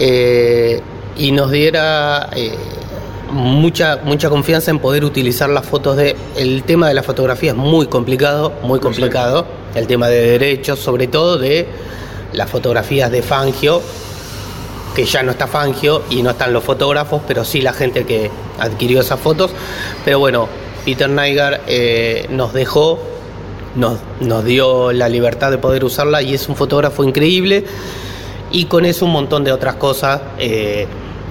eh, 0.00 0.80
y 1.18 1.32
nos 1.32 1.50
diera 1.50 2.30
mucha, 3.30 4.00
mucha 4.04 4.28
confianza 4.28 4.70
en 4.70 4.78
poder 4.78 5.04
utilizar 5.04 5.48
las 5.50 5.66
fotos 5.66 5.96
de... 5.96 6.16
El 6.36 6.62
tema 6.62 6.88
de 6.88 6.94
la 6.94 7.02
fotografía 7.02 7.50
es 7.50 7.56
muy 7.56 7.86
complicado, 7.86 8.52
muy 8.62 8.80
complicado, 8.80 9.46
el 9.74 9.86
tema 9.86 10.08
de 10.08 10.20
derechos, 10.32 10.78
sobre 10.78 11.06
todo 11.06 11.38
de 11.38 11.66
las 12.32 12.50
fotografías 12.50 13.10
de 13.10 13.22
Fangio, 13.22 13.80
que 14.94 15.04
ya 15.04 15.22
no 15.22 15.32
está 15.32 15.46
Fangio 15.46 16.02
y 16.10 16.22
no 16.22 16.30
están 16.30 16.52
los 16.52 16.64
fotógrafos, 16.64 17.22
pero 17.26 17.44
sí 17.44 17.60
la 17.60 17.72
gente 17.72 18.04
que 18.04 18.30
adquirió 18.58 19.00
esas 19.00 19.20
fotos. 19.20 19.50
Pero 20.04 20.18
bueno, 20.18 20.48
Peter 20.84 21.08
Nygar 21.08 21.62
eh, 21.66 22.26
nos 22.30 22.52
dejó, 22.52 22.98
nos, 23.74 23.98
nos 24.20 24.44
dio 24.44 24.92
la 24.92 25.08
libertad 25.08 25.50
de 25.50 25.58
poder 25.58 25.84
usarla 25.84 26.22
y 26.22 26.34
es 26.34 26.48
un 26.48 26.56
fotógrafo 26.56 27.04
increíble. 27.04 27.64
Y 28.52 28.66
con 28.66 28.84
eso 28.84 29.04
un 29.04 29.12
montón 29.12 29.44
de 29.44 29.52
otras 29.52 29.74
cosas 29.74 30.20
eh, 30.38 30.86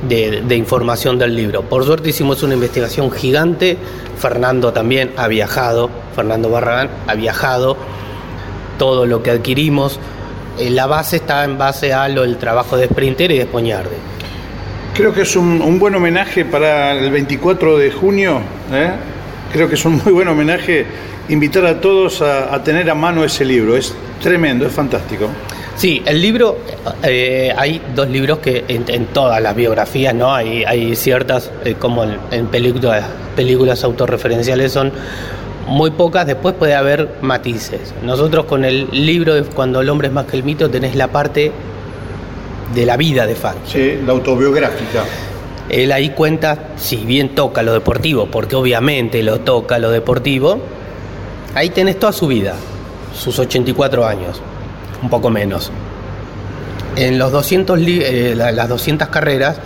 de, 0.08 0.56
información 0.56 1.18
del 1.18 1.36
libro. 1.36 1.64
Por 1.64 1.84
suerte 1.86 2.10
hicimos 2.10 2.44
una 2.44 2.54
investigación 2.54 3.12
gigante. 3.12 3.78
Fernando 4.18 4.72
también 4.72 5.12
ha 5.18 5.28
viajado, 5.28 5.90
Fernando 6.16 6.50
Barragán 6.50 6.90
ha 7.08 7.16
viajado. 7.16 7.78
Todo 8.78 9.06
lo 9.06 9.24
que 9.24 9.32
adquirimos. 9.32 10.00
eh, 10.60 10.70
la 10.70 10.88
base 10.88 11.18
está 11.18 11.44
en 11.44 11.58
base 11.58 11.94
a 11.94 12.08
lo 12.08 12.22
del 12.24 12.38
trabajo 12.38 12.78
de 12.78 12.88
Sprinter 12.88 13.32
y 13.32 13.38
de 13.38 13.44
Espoñarde. 13.44 13.96
Creo 14.94 15.14
que 15.14 15.22
es 15.22 15.36
un, 15.36 15.80
buen 15.80 15.96
homenaje 15.96 16.46
para 16.46 16.94
el 16.94 17.12
24 17.12 17.78
de 17.78 17.92
junio. 17.92 18.42
¿eh? 18.72 18.92
Creo 19.52 19.68
que 19.68 19.76
es 19.76 19.86
un 19.86 20.02
muy 20.04 20.14
buen 20.14 20.28
homenaje 20.28 20.86
invitar 21.28 21.66
a 21.66 21.82
todos 21.82 22.22
a 22.22 22.62
tener 22.64 22.90
a 22.90 22.96
mano 22.96 23.24
ese 23.24 23.44
libro. 23.44 23.76
Es 23.76 23.94
tremendo, 24.22 24.66
es 24.66 24.74
fantástico. 24.74 25.30
Sí, 25.76 26.02
el 26.06 26.22
libro, 26.22 26.58
eh, 27.04 27.54
hay 27.58 27.82
dos 27.94 28.10
libros 28.10 28.40
que 28.40 28.64
en, 28.68 28.86
en 28.88 29.08
todas 29.08 29.42
las 29.42 29.56
biografías, 29.56 30.16
¿no? 30.16 30.34
Hay, 30.34 30.64
hay 30.64 30.96
ciertas, 30.96 31.52
eh, 31.66 31.76
como 31.78 32.06
en, 32.06 32.18
en 32.32 32.48
películas, 32.48 33.04
películas 33.36 33.84
autorreferenciales, 33.84 34.72
son 34.72 34.94
muy 35.68 35.92
pocas, 35.92 36.26
después 36.26 36.56
puede 36.56 36.76
haber 36.76 37.10
matices. 37.22 37.94
Nosotros 38.04 38.46
con 38.46 38.64
el 38.64 38.88
libro 38.92 39.34
de 39.34 39.44
Cuando 39.44 39.82
el 39.82 39.90
hombre 39.90 40.08
es 40.08 40.14
más 40.14 40.26
que 40.26 40.38
el 40.38 40.44
mito 40.44 40.70
tenés 40.70 40.96
la 40.96 41.10
parte 41.10 41.52
de 42.74 42.86
la 42.86 42.96
vida 42.96 43.26
de 43.26 43.36
Fangio. 43.36 43.62
Sí, 43.66 44.00
la 44.06 44.14
autobiográfica. 44.14 45.04
Él 45.70 45.92
ahí 45.92 46.12
cuenta, 46.12 46.70
si 46.78 46.98
bien 46.98 47.30
toca 47.36 47.64
lo 47.64 47.74
deportivo, 47.74 48.28
porque 48.28 48.56
obviamente 48.56 49.24
lo 49.24 49.40
toca 49.40 49.80
lo 49.80 49.90
deportivo, 49.90 50.60
ahí 51.56 51.70
tenés 51.70 52.00
toda 52.00 52.14
su 52.14 52.28
vida, 52.28 52.54
sus 53.14 53.40
84 53.40 54.06
años, 54.06 54.42
un 55.02 55.10
poco 55.10 55.30
menos. 55.30 55.72
En 56.96 57.18
los 57.20 57.32
200 57.32 57.78
li- 57.80 58.02
eh, 58.04 58.34
la- 58.36 58.52
las 58.52 58.70
200 58.70 59.10
carreras, 59.10 59.58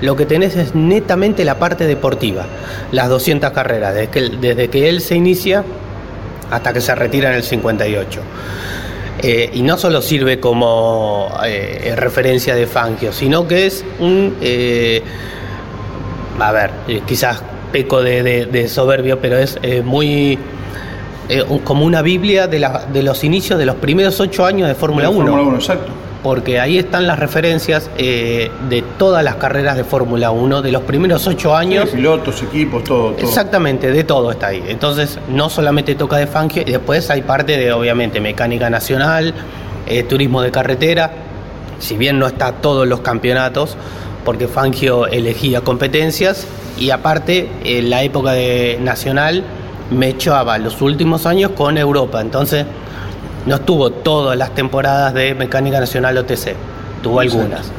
lo 0.00 0.16
que 0.16 0.24
tenés 0.26 0.56
es 0.56 0.74
netamente 0.74 1.44
la 1.44 1.58
parte 1.58 1.86
deportiva, 1.86 2.46
las 2.92 3.08
200 3.08 3.50
carreras, 3.50 3.94
desde 3.94 4.08
que, 4.08 4.20
desde 4.40 4.68
que 4.68 4.88
él 4.88 5.00
se 5.00 5.16
inicia 5.16 5.64
hasta 6.50 6.72
que 6.72 6.80
se 6.80 6.94
retira 6.94 7.28
en 7.30 7.36
el 7.36 7.42
58. 7.42 8.20
Eh, 9.20 9.50
y 9.52 9.62
no 9.62 9.76
solo 9.76 10.00
sirve 10.00 10.38
como 10.40 11.28
eh, 11.44 11.92
referencia 11.96 12.54
de 12.54 12.66
Fangio, 12.66 13.12
sino 13.12 13.46
que 13.48 13.66
es 13.66 13.84
un... 13.98 14.34
a 16.40 16.52
ver, 16.52 16.70
quizás 17.06 17.42
peco 17.72 18.00
de, 18.00 18.66
soberbio, 18.68 19.18
pero 19.20 19.36
es 19.38 19.58
muy... 19.84 20.38
eh, 21.28 21.44
como 21.64 21.84
una 21.84 22.02
Biblia 22.02 22.46
de, 22.46 22.58
la- 22.58 22.86
de 22.92 23.02
los 23.02 23.22
inicios 23.24 23.58
de 23.58 23.66
los 23.66 23.76
primeros 23.76 24.18
ocho 24.20 24.44
años 24.46 24.68
de 24.68 24.74
Fórmula 24.74 25.04
De 25.08 25.14
1 25.14 25.20
Fórmula 25.26 25.42
1, 25.48 25.56
exacto. 25.56 25.92
porque 26.22 26.58
ahí 26.60 26.78
están 26.78 27.06
las 27.06 27.18
referencias 27.18 27.90
eh, 27.98 28.50
de 28.68 28.82
todas 28.98 29.22
las 29.22 29.36
carreras 29.36 29.76
de 29.76 29.84
Fórmula 29.84 30.30
1, 30.30 30.62
de 30.62 30.72
los 30.72 30.82
primeros 30.82 31.26
ocho 31.26 31.54
años. 31.54 31.90
Pilotos, 31.90 32.42
equipos, 32.42 32.82
todo. 32.84 33.12
todo. 33.12 33.26
Exactamente, 33.26 33.90
de 33.92 34.04
todo 34.04 34.30
está 34.30 34.48
ahí. 34.48 34.62
Entonces, 34.68 35.18
no 35.28 35.48
solamente 35.50 35.94
toca 35.94 36.16
de 36.16 36.26
Fangio, 36.26 36.62
y 36.66 36.72
después 36.72 37.08
hay 37.10 37.22
parte 37.22 37.56
de, 37.56 37.72
obviamente, 37.72 38.20
mecánica 38.20 38.68
nacional, 38.70 39.34
eh, 39.86 40.02
turismo 40.02 40.42
de 40.42 40.50
carretera, 40.50 41.10
si 41.78 41.96
bien 41.96 42.18
no 42.18 42.26
está 42.26 42.52
todos 42.52 42.86
los 42.88 43.00
campeonatos, 43.00 43.76
porque 44.24 44.48
Fangio 44.48 45.06
elegía 45.06 45.60
competencias, 45.60 46.46
y 46.78 46.90
aparte, 46.90 47.48
en 47.64 47.90
la 47.90 48.02
época 48.02 48.32
de 48.32 48.78
nacional, 48.82 49.44
me 49.90 50.08
echaba 50.08 50.58
los 50.58 50.80
últimos 50.82 51.26
años 51.26 51.52
con 51.52 51.78
Europa. 51.78 52.20
Entonces, 52.20 52.66
no 53.46 53.56
estuvo 53.56 53.90
todas 53.90 54.36
las 54.36 54.54
temporadas 54.54 55.14
de 55.14 55.34
mecánica 55.34 55.80
nacional 55.80 56.18
OTC, 56.18 56.54
tuvo 57.02 57.20
algunas. 57.20 57.70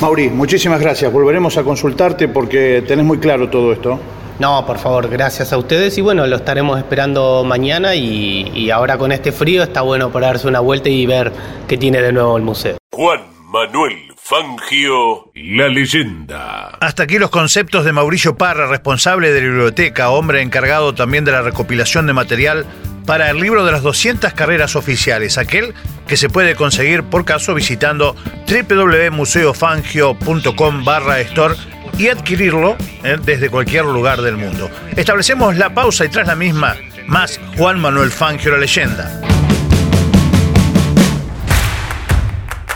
Mauri, 0.00 0.28
muchísimas 0.28 0.80
gracias. 0.80 1.10
Volveremos 1.10 1.56
a 1.56 1.62
consultarte 1.62 2.28
porque 2.28 2.84
tenés 2.86 3.04
muy 3.04 3.18
claro 3.18 3.48
todo 3.48 3.72
esto. 3.72 3.98
No, 4.38 4.66
por 4.66 4.76
favor, 4.76 5.08
gracias 5.08 5.54
a 5.54 5.56
ustedes 5.56 5.96
y 5.96 6.02
bueno, 6.02 6.26
lo 6.26 6.36
estaremos 6.36 6.78
esperando 6.78 7.42
mañana 7.42 7.94
y, 7.94 8.50
y 8.54 8.70
ahora 8.70 8.98
con 8.98 9.10
este 9.10 9.32
frío 9.32 9.62
está 9.62 9.80
bueno 9.80 10.10
para 10.12 10.26
darse 10.26 10.46
una 10.46 10.60
vuelta 10.60 10.90
y 10.90 11.06
ver 11.06 11.32
qué 11.66 11.78
tiene 11.78 12.02
de 12.02 12.12
nuevo 12.12 12.36
el 12.36 12.42
museo. 12.42 12.76
Juan 12.92 13.22
Manuel 13.46 14.05
Fangio, 14.28 15.30
la 15.36 15.68
leyenda. 15.68 16.70
Hasta 16.80 17.04
aquí 17.04 17.16
los 17.16 17.30
conceptos 17.30 17.84
de 17.84 17.92
Mauricio 17.92 18.36
Parra, 18.36 18.66
responsable 18.66 19.30
de 19.30 19.40
la 19.40 19.46
biblioteca, 19.46 20.10
hombre 20.10 20.42
encargado 20.42 20.96
también 20.96 21.24
de 21.24 21.30
la 21.30 21.42
recopilación 21.42 22.08
de 22.08 22.12
material 22.12 22.66
para 23.06 23.30
el 23.30 23.38
libro 23.38 23.64
de 23.64 23.70
las 23.70 23.82
200 23.82 24.32
carreras 24.32 24.74
oficiales, 24.74 25.38
aquel 25.38 25.74
que 26.08 26.16
se 26.16 26.28
puede 26.28 26.56
conseguir 26.56 27.04
por 27.04 27.24
caso 27.24 27.54
visitando 27.54 28.16
www.museofangio.com 28.48 30.84
barra 30.84 31.20
store 31.20 31.54
y 31.96 32.08
adquirirlo 32.08 32.76
eh, 33.04 33.18
desde 33.24 33.48
cualquier 33.48 33.84
lugar 33.84 34.22
del 34.22 34.36
mundo. 34.36 34.68
Establecemos 34.96 35.56
la 35.56 35.72
pausa 35.72 36.04
y 36.04 36.08
tras 36.08 36.26
la 36.26 36.34
misma, 36.34 36.74
más 37.06 37.38
Juan 37.56 37.78
Manuel 37.78 38.10
Fangio, 38.10 38.50
la 38.50 38.58
leyenda. 38.58 39.35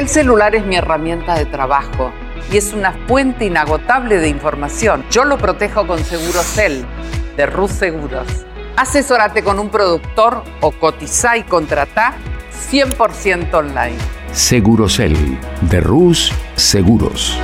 El 0.00 0.08
celular 0.08 0.54
es 0.54 0.64
mi 0.64 0.76
herramienta 0.76 1.34
de 1.34 1.44
trabajo 1.44 2.10
y 2.50 2.56
es 2.56 2.72
una 2.72 2.92
fuente 3.06 3.44
inagotable 3.44 4.16
de 4.16 4.30
información. 4.30 5.04
Yo 5.10 5.26
lo 5.26 5.36
protejo 5.36 5.86
con 5.86 6.02
Segurocel 6.02 6.86
de 7.36 7.44
Rus 7.44 7.72
Seguros. 7.72 8.26
Asesórate 8.76 9.44
con 9.44 9.58
un 9.58 9.68
productor 9.68 10.42
o 10.62 10.70
cotiza 10.70 11.36
y 11.36 11.42
contrata 11.42 12.14
100% 12.72 13.52
online. 13.52 13.98
Segurocel 14.32 15.38
de 15.60 15.80
Rus 15.82 16.32
Seguros. 16.56 17.38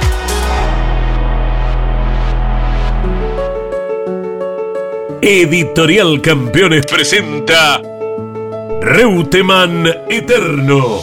Editorial 5.21 6.23
Campeones 6.23 6.87
presenta 6.87 7.83
Reutemann 8.81 9.87
Eterno. 10.09 11.03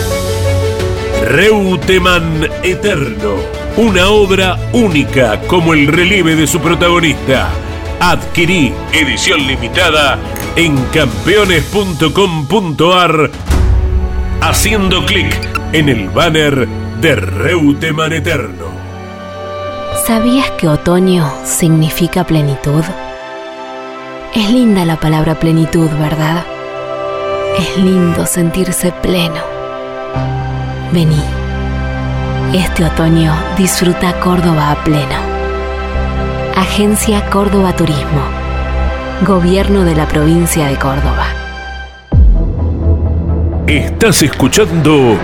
Reutemann 1.31 2.47
Eterno, 2.61 3.37
una 3.77 4.09
obra 4.09 4.57
única 4.73 5.39
como 5.47 5.73
el 5.73 5.87
relieve 5.87 6.35
de 6.35 6.45
su 6.45 6.59
protagonista. 6.59 7.47
Adquirí 8.01 8.73
edición 8.91 9.47
limitada 9.47 10.19
en 10.57 10.75
campeones.com.ar 10.87 13.31
haciendo 14.41 15.05
clic 15.05 15.33
en 15.71 15.87
el 15.87 16.09
banner 16.09 16.67
de 16.99 17.15
Reutemann 17.15 18.11
Eterno. 18.11 18.65
¿Sabías 20.05 20.51
que 20.59 20.67
otoño 20.67 21.31
significa 21.45 22.25
plenitud? 22.25 22.83
Es 24.35 24.51
linda 24.51 24.83
la 24.83 24.99
palabra 24.99 25.39
plenitud, 25.39 25.89
¿verdad? 25.91 26.43
Es 27.57 27.77
lindo 27.77 28.25
sentirse 28.25 28.91
pleno. 28.91 29.49
Vení. 30.93 31.23
Este 32.53 32.83
otoño 32.83 33.33
disfruta 33.57 34.19
Córdoba 34.19 34.71
a 34.71 34.83
pleno. 34.83 35.15
Agencia 36.57 37.25
Córdoba 37.29 37.73
Turismo. 37.73 38.21
Gobierno 39.25 39.85
de 39.85 39.95
la 39.95 40.05
provincia 40.05 40.67
de 40.67 40.75
Córdoba. 40.75 41.27
Estás 43.67 44.21
escuchando 44.23 45.17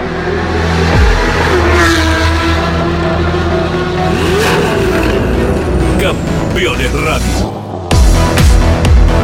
Campeones 5.99 6.93
Radio. 6.93 7.89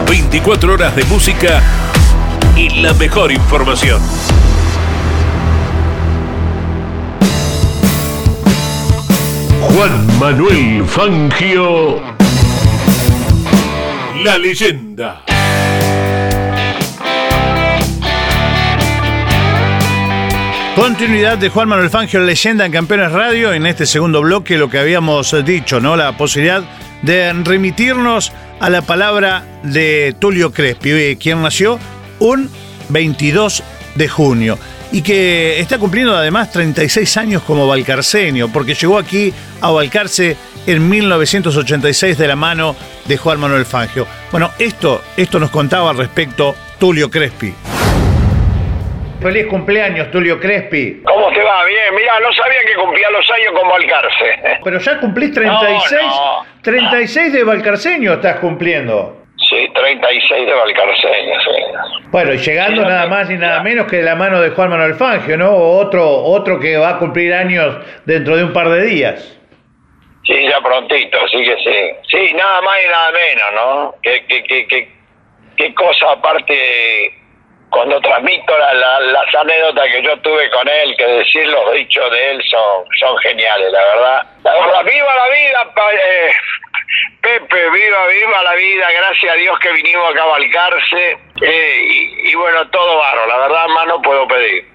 24 0.09 0.73
horas 0.73 0.93
de 0.93 1.05
música 1.05 1.61
y 2.57 2.81
la 2.81 2.93
mejor 2.95 3.31
información. 3.31 4.01
Juan 9.75 10.19
Manuel 10.19 10.85
Fangio, 10.85 11.99
la 14.23 14.37
leyenda. 14.37 15.23
Continuidad 20.75 21.39
de 21.39 21.49
Juan 21.49 21.69
Manuel 21.69 21.89
Fangio, 21.89 22.19
leyenda 22.19 22.67
en 22.67 22.71
Campeones 22.71 23.11
Radio. 23.11 23.51
En 23.51 23.65
este 23.65 23.87
segundo 23.87 24.21
bloque, 24.21 24.59
lo 24.59 24.69
que 24.69 24.77
habíamos 24.77 25.35
dicho, 25.43 25.79
¿no? 25.79 25.95
La 25.95 26.15
posibilidad 26.17 26.63
de 27.01 27.33
remitirnos 27.33 28.31
a 28.59 28.69
la 28.69 28.83
palabra 28.83 29.43
de 29.63 30.15
Tulio 30.19 30.51
Crespi, 30.51 31.15
quien 31.15 31.41
nació 31.41 31.79
un 32.19 32.47
22 32.89 33.63
de 33.95 34.07
junio 34.07 34.59
y 34.93 35.01
que 35.01 35.59
está 35.59 35.79
cumpliendo 35.79 36.15
además 36.15 36.51
36 36.51 37.17
años 37.17 37.41
como 37.41 37.67
valcarceño, 37.67 38.49
porque 38.53 38.75
llegó 38.75 38.99
aquí 38.99 39.33
a 39.59 39.71
Valcarce 39.71 40.37
en 40.67 40.87
1986 40.87 42.15
de 42.15 42.27
la 42.27 42.35
mano 42.35 42.75
de 43.05 43.17
Juan 43.17 43.39
Manuel 43.39 43.65
Fangio. 43.65 44.05
Bueno, 44.31 44.51
esto, 44.59 45.01
esto 45.17 45.39
nos 45.39 45.49
contaba 45.49 45.89
al 45.89 45.97
respecto 45.97 46.55
Tulio 46.79 47.09
Crespi. 47.09 47.55
Feliz 49.19 49.47
cumpleaños, 49.47 50.11
Tulio 50.11 50.39
Crespi. 50.39 51.01
¿Cómo 51.03 51.29
te 51.29 51.41
va? 51.41 51.65
Bien, 51.65 51.95
mira, 51.95 52.19
no 52.19 52.31
sabía 52.31 52.59
que 52.67 52.79
cumplía 52.79 53.09
los 53.09 53.25
años 53.31 53.59
como 53.59 53.71
Valcarce. 53.71 54.59
Pero 54.63 54.79
ya 54.79 54.99
cumplís 54.99 55.33
36, 55.33 56.01
No, 56.03 56.41
no. 56.41 56.45
36 56.61 57.33
de 57.33 57.43
valcarceño 57.43 58.13
estás 58.13 58.35
cumpliendo. 58.37 59.22
Sí, 59.53 59.69
36 59.75 60.45
de 60.47 60.53
Valcarceño, 60.53 61.39
sí. 61.41 62.01
Bueno, 62.09 62.33
y 62.33 62.37
llegando 62.37 62.81
Sí, 62.81 62.87
nada 62.87 63.07
más 63.07 63.29
ni 63.29 63.37
nada 63.37 63.61
menos 63.61 63.85
que 63.87 63.97
de 63.97 64.03
la 64.03 64.15
mano 64.15 64.41
de 64.41 64.49
Juan 64.49 64.69
Manuel 64.69 64.95
Fangio, 64.95 65.37
¿no? 65.37 65.55
Otro, 65.55 66.07
otro 66.09 66.59
que 66.59 66.75
va 66.77 66.89
a 66.89 66.97
cumplir 66.97 67.33
años 67.33 67.75
dentro 68.05 68.35
de 68.35 68.43
un 68.45 68.53
par 68.53 68.69
de 68.69 68.83
días. 68.85 69.39
Sí, 70.25 70.47
ya 70.49 70.59
prontito, 70.61 71.17
así 71.23 71.43
que 71.43 71.55
sí. 71.57 72.07
Sí, 72.09 72.33
nada 72.33 72.61
más 72.61 72.77
y 72.83 72.89
nada 72.89 73.11
menos, 73.11 73.45
¿no? 73.55 73.95
Qué, 74.01 74.25
qué, 74.27 74.43
qué, 74.43 74.67
qué, 74.67 74.89
qué 75.57 75.73
cosa 75.75 76.13
aparte, 76.13 77.13
cuando 77.69 77.99
transmito 77.99 78.57
la- 78.57 78.73
la- 78.73 78.99
las 79.01 79.35
anécdotas 79.35 79.85
que 79.91 80.01
yo 80.01 80.17
tuve 80.21 80.49
con 80.51 80.67
él, 80.67 80.95
que 80.97 81.05
decir 81.05 81.45
los 81.47 81.73
dichos 81.73 82.09
de 82.11 82.31
él 82.31 82.41
son, 82.49 82.85
son 82.99 83.17
geniales, 83.17 83.71
la 83.71 83.81
verdad. 83.81 84.21
La 84.43 84.53
verdad, 84.53 84.83
viva 84.85 85.15
la 85.15 85.29
vida, 85.33 85.73
pa- 85.75 85.93
eh, 85.93 86.31
Pepe, 87.21 87.69
viva, 87.69 88.07
viva 88.07 88.43
la 88.43 88.53
vida, 88.55 88.85
gracias 88.91 89.31
a 89.31 89.35
Dios 89.35 89.57
que 89.59 89.71
vinimos 89.71 90.15
a 90.15 90.25
Valcarce, 90.25 91.17
eh, 91.41 91.87
y, 91.89 92.29
y 92.29 92.35
bueno, 92.35 92.67
todo 92.69 92.97
barro, 92.97 93.27
la 93.27 93.37
verdad 93.37 93.67
más 93.67 93.87
no 93.87 94.01
puedo 94.01 94.27
pedir. 94.27 94.65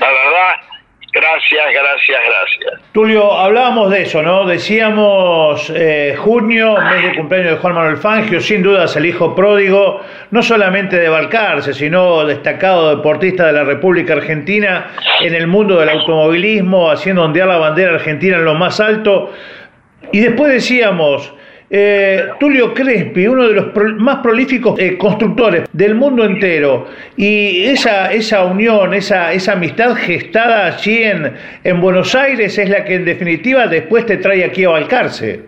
La 0.00 0.08
verdad, 0.08 0.60
gracias, 1.12 1.64
gracias, 1.72 2.20
gracias. 2.24 2.92
Tulio, 2.92 3.32
hablábamos 3.32 3.90
de 3.90 4.02
eso, 4.02 4.22
¿no? 4.22 4.46
Decíamos 4.46 5.72
eh, 5.74 6.14
junio, 6.18 6.76
mes 6.76 7.02
de 7.02 7.16
cumpleaños 7.16 7.52
de 7.52 7.58
Juan 7.58 7.74
Manuel 7.74 7.96
Fangio, 7.96 8.40
sin 8.40 8.62
dudas 8.62 8.94
el 8.96 9.06
hijo 9.06 9.34
pródigo, 9.34 10.00
no 10.30 10.42
solamente 10.42 10.96
de 10.98 11.08
Balcarce, 11.08 11.74
sino 11.74 12.24
destacado 12.24 12.94
deportista 12.96 13.46
de 13.46 13.52
la 13.52 13.64
República 13.64 14.12
Argentina 14.14 14.92
en 15.20 15.34
el 15.34 15.46
mundo 15.46 15.80
del 15.80 15.88
automovilismo, 15.88 16.90
haciendo 16.90 17.24
ondear 17.24 17.48
la 17.48 17.56
bandera 17.56 17.94
argentina 17.94 18.36
en 18.36 18.44
lo 18.44 18.54
más 18.54 18.78
alto. 18.80 19.32
Y 20.12 20.20
después 20.20 20.52
decíamos, 20.52 21.34
eh, 21.70 22.24
Tulio 22.38 22.72
Crespi, 22.74 23.26
uno 23.26 23.48
de 23.48 23.54
los 23.54 23.64
pro- 23.66 23.94
más 23.96 24.18
prolíficos 24.18 24.78
eh, 24.78 24.96
constructores 24.96 25.64
del 25.72 25.94
mundo 25.94 26.24
entero, 26.24 26.86
y 27.16 27.66
esa, 27.66 28.12
esa 28.12 28.44
unión, 28.44 28.94
esa, 28.94 29.32
esa 29.32 29.52
amistad 29.52 29.94
gestada 29.96 30.66
allí 30.66 31.02
en, 31.02 31.36
en 31.64 31.80
Buenos 31.80 32.14
Aires 32.14 32.56
es 32.58 32.68
la 32.68 32.84
que 32.84 32.94
en 32.94 33.04
definitiva 33.04 33.66
después 33.66 34.06
te 34.06 34.18
trae 34.18 34.44
aquí 34.44 34.64
a 34.64 34.70
Balcarce. 34.70 35.40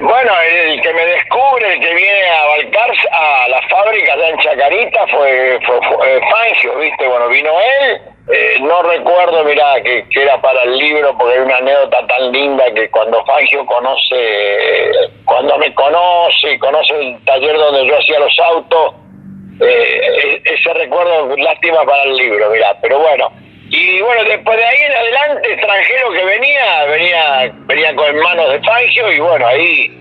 Bueno, 0.00 0.32
el 0.66 0.80
que 0.80 0.92
me 0.92 1.06
descubre, 1.06 1.74
el 1.74 1.80
que 1.80 1.94
viene 1.94 2.26
a 2.28 2.46
Balcarce, 2.46 3.08
a 3.12 3.48
la 3.48 3.62
fábrica 3.68 4.16
de 4.16 4.28
en 4.30 4.38
Chacarita, 4.38 5.06
fue, 5.06 5.58
fue, 5.64 5.76
fue, 5.86 6.16
eh, 6.16 6.20
Fangio, 6.28 6.76
¿viste? 6.78 7.06
Bueno, 7.06 7.28
vino 7.28 7.50
él. 7.82 8.00
Eh, 8.32 8.58
no 8.60 8.82
recuerdo, 8.82 9.44
mirá, 9.44 9.82
que, 9.82 10.06
que 10.08 10.22
era 10.22 10.40
para 10.40 10.62
el 10.62 10.76
libro, 10.76 11.16
porque 11.18 11.34
hay 11.34 11.40
una 11.40 11.56
anécdota 11.56 12.06
tan 12.06 12.30
linda 12.30 12.64
que 12.74 12.88
cuando 12.90 13.24
Fangio 13.24 13.66
conoce, 13.66 15.10
cuando 15.24 15.58
me 15.58 15.74
conoce 15.74 16.52
y 16.52 16.58
conoce 16.58 16.94
el 16.94 17.24
taller 17.24 17.56
donde 17.56 17.86
yo 17.86 17.98
hacía 17.98 18.20
los 18.20 18.38
autos, 18.38 18.94
eh, 19.60 20.00
e- 20.22 20.42
ese 20.44 20.72
recuerdo, 20.74 21.34
lástima 21.36 21.84
para 21.84 22.04
el 22.04 22.16
libro, 22.16 22.50
mirá, 22.50 22.76
pero 22.80 22.98
bueno. 23.00 23.32
Y 23.68 24.00
bueno, 24.00 24.24
después 24.24 24.56
de 24.56 24.64
ahí 24.64 24.82
en 24.82 24.92
adelante, 24.92 25.52
extranjero 25.52 26.12
que 26.12 26.24
venía, 26.24 26.84
venía, 26.84 27.52
venía 27.66 27.94
con 27.94 28.16
manos 28.18 28.50
de 28.50 28.60
Fangio 28.62 29.12
y 29.12 29.20
bueno, 29.20 29.46
ahí 29.46 29.96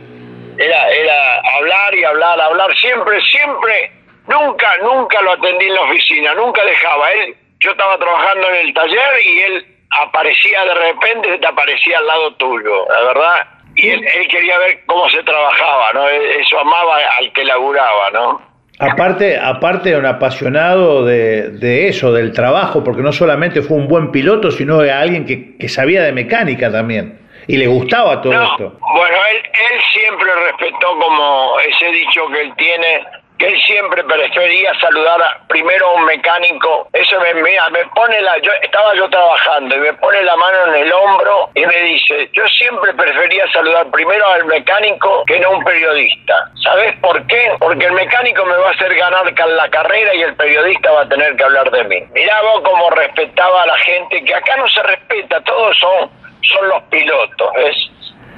era, 0.57 0.89
era 0.89 1.39
hablar 1.55 1.95
y 1.95 2.03
hablar, 2.03 2.41
hablar, 2.41 2.75
siempre, 2.77 3.19
siempre, 3.21 3.91
nunca, 4.27 4.77
nunca 4.83 5.21
lo 5.21 5.31
atendí 5.31 5.65
en 5.65 5.73
la 5.73 5.81
oficina, 5.81 6.33
nunca 6.35 6.63
dejaba. 6.65 7.11
Él, 7.13 7.35
yo 7.59 7.71
estaba 7.71 7.97
trabajando 7.97 8.49
en 8.49 8.67
el 8.67 8.73
taller 8.73 9.09
y 9.25 9.39
él 9.41 9.65
aparecía 10.01 10.63
de 10.65 10.73
repente, 10.75 11.37
te 11.37 11.47
aparecía 11.47 11.97
al 11.97 12.07
lado 12.07 12.33
tuyo, 12.35 12.85
la 12.89 13.01
verdad. 13.01 13.47
Y 13.75 13.89
él, 13.89 14.05
él 14.15 14.27
quería 14.27 14.57
ver 14.59 14.79
cómo 14.85 15.09
se 15.09 15.23
trabajaba, 15.23 15.93
¿no? 15.93 16.07
Eso 16.09 16.59
amaba 16.59 16.97
al 17.19 17.31
que 17.33 17.45
laburaba, 17.45 18.09
¿no? 18.11 18.49
Aparte, 18.79 19.37
aparte 19.37 19.95
un 19.97 20.05
apasionado 20.05 21.05
de, 21.05 21.49
de 21.49 21.89
eso, 21.89 22.13
del 22.13 22.31
trabajo, 22.31 22.81
porque 22.83 23.01
no 23.01 23.11
solamente 23.11 23.61
fue 23.61 23.75
un 23.77 23.87
buen 23.89 24.11
piloto, 24.11 24.51
sino 24.51 24.81
era 24.81 25.01
alguien 25.01 25.25
que, 25.25 25.57
que 25.57 25.67
sabía 25.67 26.01
de 26.03 26.13
mecánica 26.13 26.71
también. 26.71 27.19
Y 27.47 27.57
le 27.57 27.67
gustaba 27.67 28.21
todo 28.21 28.31
No, 28.33 28.43
esto. 28.43 28.77
Bueno, 28.79 29.17
él, 29.31 29.37
él 29.37 29.81
siempre 29.91 30.27
respetó 30.45 30.97
como 30.97 31.59
ese 31.59 31.91
dicho 31.91 32.27
que 32.29 32.41
él 32.41 32.53
tiene, 32.57 33.05
que 33.39 33.47
él 33.47 33.57
siempre 33.65 34.03
prefería 34.03 34.77
saludar 34.79 35.21
primero 35.47 35.87
a 35.87 35.93
un 35.93 36.05
mecánico. 36.05 36.89
Eso 36.91 37.19
me, 37.21 37.41
mira, 37.41 37.69
me 37.69 37.85
pone 37.95 38.21
la, 38.21 38.37
yo 38.39 38.51
estaba 38.61 38.93
yo 38.95 39.09
trabajando 39.09 39.75
y 39.75 39.79
me 39.79 39.93
pone 39.93 40.21
la 40.23 40.35
mano 40.35 40.57
en 40.67 40.83
el 40.83 40.93
hombro 40.93 41.49
y 41.55 41.65
me 41.65 41.81
dice, 41.83 42.29
yo 42.33 42.45
siempre 42.49 42.93
prefería 42.93 43.49
saludar 43.53 43.89
primero 43.91 44.27
al 44.27 44.45
mecánico 44.45 45.23
que 45.25 45.39
no 45.39 45.47
a 45.47 45.57
un 45.57 45.63
periodista. 45.63 46.51
¿Sabes 46.61 46.95
por 46.99 47.25
qué? 47.27 47.53
Porque 47.59 47.85
el 47.85 47.93
mecánico 47.93 48.45
me 48.45 48.57
va 48.57 48.67
a 48.67 48.71
hacer 48.71 48.93
ganar 48.95 49.33
la 49.47 49.69
carrera 49.69 50.13
y 50.15 50.21
el 50.21 50.35
periodista 50.35 50.91
va 50.91 51.01
a 51.01 51.09
tener 51.09 51.35
que 51.37 51.43
hablar 51.43 51.71
de 51.71 51.83
mí. 51.85 52.03
Mirá 52.13 52.41
vos 52.41 52.61
cómo 52.63 52.89
respetaba 52.89 53.63
a 53.63 53.67
la 53.67 53.77
gente, 53.77 54.23
que 54.23 54.35
acá 54.35 54.57
no 54.57 54.67
se 54.67 54.83
respeta, 54.83 55.41
todos 55.41 55.77
son, 55.77 56.09
son 56.41 56.67
los 56.67 56.83
pilotos. 56.83 57.49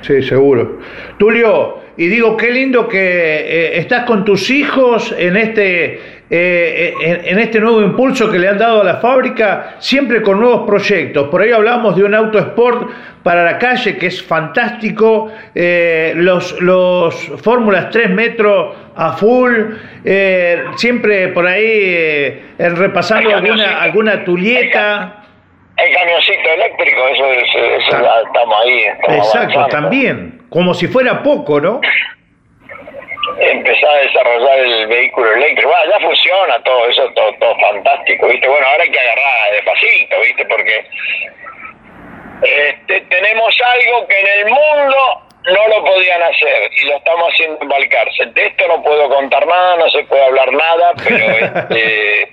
Sí, 0.02 0.22
seguro. 0.24 0.80
Tulio, 1.20 1.80
y 2.02 2.08
digo, 2.08 2.36
qué 2.36 2.50
lindo 2.50 2.88
que 2.88 2.98
eh, 3.00 3.78
estás 3.78 4.06
con 4.06 4.26
tus 4.26 4.50
hijos 4.50 5.14
en 5.16 5.38
este, 5.38 6.00
eh, 6.32 6.96
en, 7.00 7.26
en 7.26 7.38
este 7.38 7.60
nuevo 7.60 7.80
impulso 7.80 8.28
que 8.32 8.40
le 8.40 8.48
han 8.48 8.58
dado 8.58 8.82
a 8.82 8.84
la 8.84 8.96
fábrica, 8.96 9.76
siempre 9.78 10.24
con 10.24 10.40
nuevos 10.40 10.66
proyectos. 10.66 11.28
Por 11.30 11.44
ahí 11.44 11.52
hablamos 11.52 11.96
de 11.96 12.04
un 12.04 12.16
auto 12.16 12.40
sport 12.40 12.90
para 13.22 13.44
la 13.44 13.60
calle 13.60 13.98
que 13.98 14.08
es 14.08 14.24
fantástico, 14.24 15.32
eh, 15.54 16.14
los, 16.16 16.60
los 16.60 17.14
Fórmulas 17.44 17.92
3 17.92 18.10
metros 18.10 18.76
a 18.96 19.14
full, 19.14 19.54
eh, 20.04 20.64
siempre 20.78 21.28
por 21.28 21.46
ahí 21.46 21.70
eh, 21.70 22.42
repasando 22.58 23.36
alguna, 23.36 23.80
alguna 23.80 24.24
tulieta. 24.24 25.21
El 25.84 25.96
camioncito 25.96 26.50
eléctrico, 26.50 27.08
eso, 27.08 27.32
eso, 27.32 27.58
eso 27.66 27.96
Ah. 27.98 28.02
ya 28.04 28.22
estamos 28.28 28.66
ahí. 28.66 28.80
estamos 28.84 29.18
Exacto, 29.28 29.60
avanzando. 29.60 29.68
también, 29.70 30.42
como 30.50 30.74
si 30.74 30.88
fuera 30.88 31.24
poco, 31.24 31.60
¿no? 31.60 31.82
Empezar 33.40 33.90
a 33.90 33.98
desarrollar 34.02 34.60
el 34.60 34.88
vehículo 34.88 35.32
eléctrico. 35.34 35.70
Bueno, 35.70 35.92
ya 35.92 36.06
funciona 36.06 36.62
todo 36.64 36.88
eso, 36.88 37.12
todo, 37.16 37.34
todo 37.40 37.56
fantástico, 37.60 38.28
¿viste? 38.28 38.48
Bueno, 38.48 38.68
ahora 38.68 38.84
hay 38.84 38.92
que 38.92 39.00
agarrar 39.00 39.52
despacito, 39.54 40.16
¿viste? 40.22 40.46
Porque 40.46 40.86
este, 42.44 43.02
tenemos 43.02 43.56
algo 43.64 44.08
que 44.08 44.20
en 44.20 44.28
el 44.40 44.46
mundo 44.46 44.98
no 45.46 45.68
lo 45.70 45.84
podían 45.86 46.22
hacer 46.24 46.70
y 46.84 46.86
lo 46.88 46.98
estamos 46.98 47.30
haciendo 47.34 47.58
en 47.62 47.70
Valcarce. 47.70 48.26
De 48.28 48.46
esto 48.48 48.68
no 48.68 48.84
puedo 48.84 49.10
contar 49.10 49.46
nada, 49.48 49.78
no 49.78 49.90
se 49.90 50.04
puede 50.04 50.24
hablar 50.26 50.52
nada, 50.52 50.92
pero 51.04 51.26
este, 51.70 52.30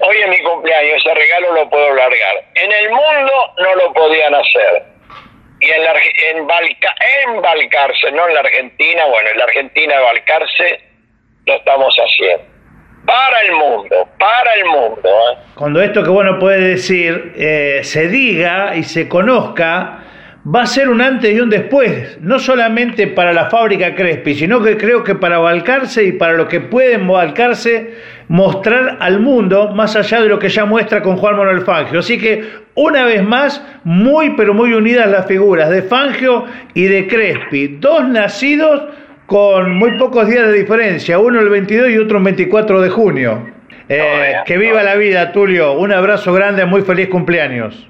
hoy 0.00 0.16
es 0.16 0.28
mi 0.28 0.38
cumpleaños, 0.42 0.96
ese 1.04 1.14
regalo 1.14 1.52
lo 1.54 1.70
puedo 1.70 1.94
largar. 1.94 2.44
En 2.54 2.72
el 2.72 2.90
mundo 2.90 3.32
no 3.58 3.74
lo 3.76 3.92
podían 3.92 4.34
hacer. 4.34 4.84
Y 5.60 5.70
en, 5.70 5.82
la, 5.84 5.92
en, 6.32 6.46
Balca- 6.46 6.94
en 7.26 7.40
Balcarce, 7.40 8.12
no 8.12 8.28
en 8.28 8.34
la 8.34 8.40
Argentina, 8.40 9.04
bueno, 9.06 9.30
en 9.30 9.38
la 9.38 9.44
Argentina 9.44 10.00
Balcarce 10.00 10.80
lo 11.46 11.54
estamos 11.54 11.94
haciendo. 11.96 12.44
Para 13.06 13.40
el 13.42 13.52
mundo, 13.52 14.08
para 14.18 14.54
el 14.54 14.64
mundo. 14.64 15.02
¿eh? 15.04 15.38
Cuando 15.54 15.82
esto 15.82 16.02
que 16.02 16.10
bueno 16.10 16.38
puede 16.38 16.60
decir 16.60 17.32
eh, 17.36 17.80
se 17.82 18.08
diga 18.08 18.76
y 18.76 18.82
se 18.82 19.08
conozca, 19.10 20.00
va 20.54 20.62
a 20.62 20.66
ser 20.66 20.88
un 20.88 21.00
antes 21.02 21.32
y 21.34 21.38
un 21.40 21.50
después, 21.50 22.18
no 22.20 22.38
solamente 22.38 23.06
para 23.06 23.32
la 23.34 23.50
fábrica 23.50 23.94
Crespi, 23.94 24.34
sino 24.34 24.62
que 24.62 24.76
creo 24.78 25.04
que 25.04 25.14
para 25.14 25.38
Balcarce 25.38 26.02
y 26.04 26.12
para 26.12 26.32
lo 26.32 26.48
que 26.48 26.60
pueden 26.60 27.06
Balcarce 27.06 27.94
mostrar 28.28 28.96
al 29.00 29.20
mundo, 29.20 29.72
más 29.74 29.96
allá 29.96 30.22
de 30.22 30.28
lo 30.28 30.38
que 30.38 30.48
ya 30.48 30.64
muestra 30.64 31.02
con 31.02 31.16
Juan 31.16 31.36
Manuel 31.36 31.62
Fangio. 31.62 32.00
Así 32.00 32.18
que, 32.18 32.44
una 32.74 33.04
vez 33.04 33.22
más, 33.22 33.64
muy 33.84 34.30
pero 34.30 34.54
muy 34.54 34.72
unidas 34.72 35.08
las 35.08 35.26
figuras 35.26 35.70
de 35.70 35.82
Fangio 35.82 36.44
y 36.74 36.84
de 36.84 37.06
Crespi, 37.06 37.76
dos 37.78 38.08
nacidos 38.08 38.82
con 39.26 39.76
muy 39.76 39.96
pocos 39.98 40.28
días 40.28 40.46
de 40.46 40.52
diferencia, 40.52 41.18
uno 41.18 41.40
el 41.40 41.48
22 41.48 41.90
y 41.90 41.98
otro 41.98 42.18
el 42.18 42.24
24 42.24 42.80
de 42.80 42.90
junio. 42.90 43.54
Eh, 43.88 44.36
que 44.46 44.56
viva 44.56 44.82
la 44.82 44.94
vida, 44.94 45.32
Tulio. 45.32 45.72
Un 45.72 45.92
abrazo 45.92 46.32
grande, 46.32 46.64
muy 46.64 46.82
feliz 46.82 47.08
cumpleaños. 47.08 47.88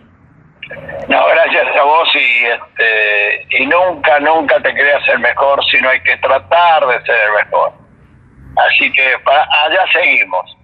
No, 1.08 1.26
gracias 1.26 1.66
a 1.76 1.84
vos 1.84 2.08
y, 2.14 2.44
este, 2.46 3.62
y 3.62 3.66
nunca, 3.66 4.18
nunca 4.20 4.60
te 4.60 4.72
creas 4.72 5.06
el 5.08 5.20
mejor, 5.20 5.62
sino 5.70 5.90
hay 5.90 6.00
que 6.00 6.16
tratar 6.16 6.86
de 6.86 6.94
ser 7.04 7.16
el 7.28 7.44
mejor. 7.44 7.72
Así 8.56 8.92
que 8.92 9.18
para 9.24 9.46
allá 9.64 9.84
seguimos. 9.92 10.56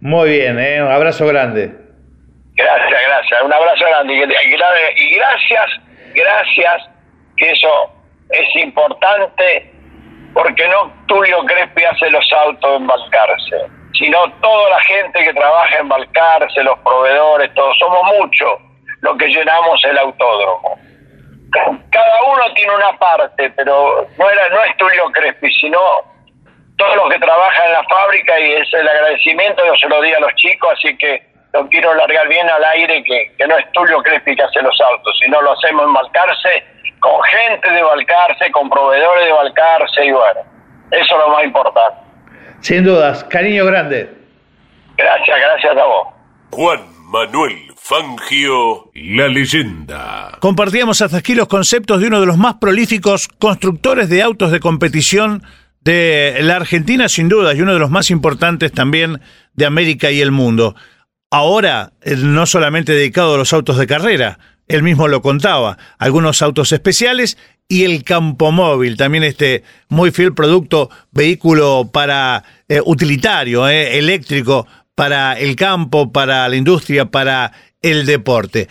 Muy 0.00 0.30
bien, 0.30 0.58
eh, 0.58 0.82
un 0.82 0.90
abrazo 0.90 1.26
grande. 1.26 1.70
Gracias, 2.54 3.00
gracias. 3.06 3.42
Un 3.42 3.52
abrazo 3.52 3.84
grande. 3.86 4.14
Y 4.14 5.10
gracias, 5.16 5.70
gracias, 6.14 6.90
que 7.36 7.50
eso 7.50 7.92
es 8.30 8.56
importante, 8.56 9.72
porque 10.34 10.66
no 10.68 10.92
Tulio 11.06 11.44
Crespi 11.44 11.84
hace 11.84 12.10
los 12.10 12.32
autos 12.32 12.80
en 12.80 12.86
Balcarce, 12.86 13.56
sino 13.98 14.30
toda 14.40 14.70
la 14.70 14.80
gente 14.82 15.24
que 15.24 15.32
trabaja 15.32 15.78
en 15.78 15.88
Balcarce, 15.88 16.62
los 16.62 16.78
proveedores, 16.80 17.52
todos. 17.54 17.76
Somos 17.78 18.02
muchos 18.18 18.52
los 19.00 19.16
que 19.16 19.28
llenamos 19.28 19.82
el 19.84 19.98
autódromo. 19.98 20.78
Cada 21.90 22.22
uno 22.32 22.54
tiene 22.54 22.74
una 22.74 22.96
parte, 22.98 23.50
pero 23.56 24.06
no, 24.16 24.30
era, 24.30 24.48
no 24.50 24.62
es 24.62 24.76
Tulio 24.76 25.10
Crespi, 25.12 25.50
sino 25.54 25.80
todos 26.80 26.96
los 26.96 27.10
que 27.10 27.18
trabajan 27.18 27.66
en 27.66 27.72
la 27.74 27.84
fábrica 27.84 28.40
y 28.40 28.52
es 28.52 28.72
el 28.72 28.88
agradecimiento, 28.88 29.62
yo 29.66 29.74
se 29.76 29.88
lo 29.88 30.00
di 30.00 30.14
a 30.14 30.20
los 30.20 30.34
chicos, 30.36 30.70
así 30.72 30.96
que 30.96 31.22
lo 31.52 31.68
quiero 31.68 31.92
largar 31.94 32.26
bien 32.26 32.48
al 32.48 32.64
aire, 32.64 33.04
que, 33.04 33.32
que 33.36 33.46
no 33.46 33.58
es 33.58 33.70
Tulio 33.72 33.98
Crespi 33.98 34.34
que 34.34 34.42
hace 34.42 34.62
los 34.62 34.80
autos, 34.80 35.14
sino 35.22 35.42
lo 35.42 35.52
hacemos 35.52 35.84
en 35.84 35.92
Balcarce, 35.92 36.64
con 37.00 37.22
gente 37.24 37.70
de 37.70 37.82
Balcarce, 37.82 38.50
con 38.52 38.70
proveedores 38.70 39.26
de 39.26 39.32
Balcarce, 39.32 40.06
y 40.06 40.10
bueno, 40.10 40.40
eso 40.90 41.14
es 41.14 41.18
lo 41.18 41.28
más 41.28 41.44
importante. 41.44 42.00
Sin 42.60 42.84
dudas, 42.84 43.24
cariño 43.24 43.66
grande. 43.66 44.08
Gracias, 44.96 45.38
gracias 45.38 45.76
a 45.76 45.84
vos. 45.84 46.08
Juan 46.50 46.80
Manuel 47.10 47.70
Fangio, 47.76 48.90
la 48.94 49.28
leyenda. 49.28 50.38
Compartíamos 50.40 51.02
hasta 51.02 51.18
aquí 51.18 51.34
los 51.34 51.48
conceptos 51.48 52.00
de 52.00 52.06
uno 52.06 52.20
de 52.20 52.26
los 52.26 52.38
más 52.38 52.54
prolíficos 52.54 53.28
constructores 53.28 54.08
de 54.08 54.22
autos 54.22 54.50
de 54.50 54.60
competición 54.60 55.42
de 55.80 56.38
la 56.42 56.56
Argentina, 56.56 57.08
sin 57.08 57.28
duda, 57.28 57.54
y 57.54 57.62
uno 57.62 57.72
de 57.72 57.78
los 57.78 57.90
más 57.90 58.10
importantes 58.10 58.72
también 58.72 59.20
de 59.54 59.66
América 59.66 60.10
y 60.10 60.20
el 60.20 60.30
mundo. 60.30 60.76
Ahora, 61.30 61.92
eh, 62.02 62.16
no 62.16 62.46
solamente 62.46 62.92
dedicado 62.92 63.34
a 63.34 63.38
los 63.38 63.52
autos 63.52 63.78
de 63.78 63.86
carrera, 63.86 64.38
él 64.68 64.82
mismo 64.82 65.08
lo 65.08 65.22
contaba, 65.22 65.78
algunos 65.98 66.42
autos 66.42 66.72
especiales 66.72 67.38
y 67.68 67.84
el 67.84 68.04
campo 68.04 68.52
móvil, 68.52 68.96
también 68.96 69.24
este 69.24 69.62
muy 69.88 70.10
fiel 70.10 70.34
producto, 70.34 70.90
vehículo 71.12 71.90
para 71.92 72.44
eh, 72.68 72.80
utilitario, 72.84 73.68
eh, 73.68 73.98
eléctrico, 73.98 74.66
para 74.94 75.38
el 75.38 75.56
campo, 75.56 76.12
para 76.12 76.48
la 76.48 76.56
industria, 76.56 77.06
para 77.06 77.52
el 77.80 78.06
deporte. 78.06 78.68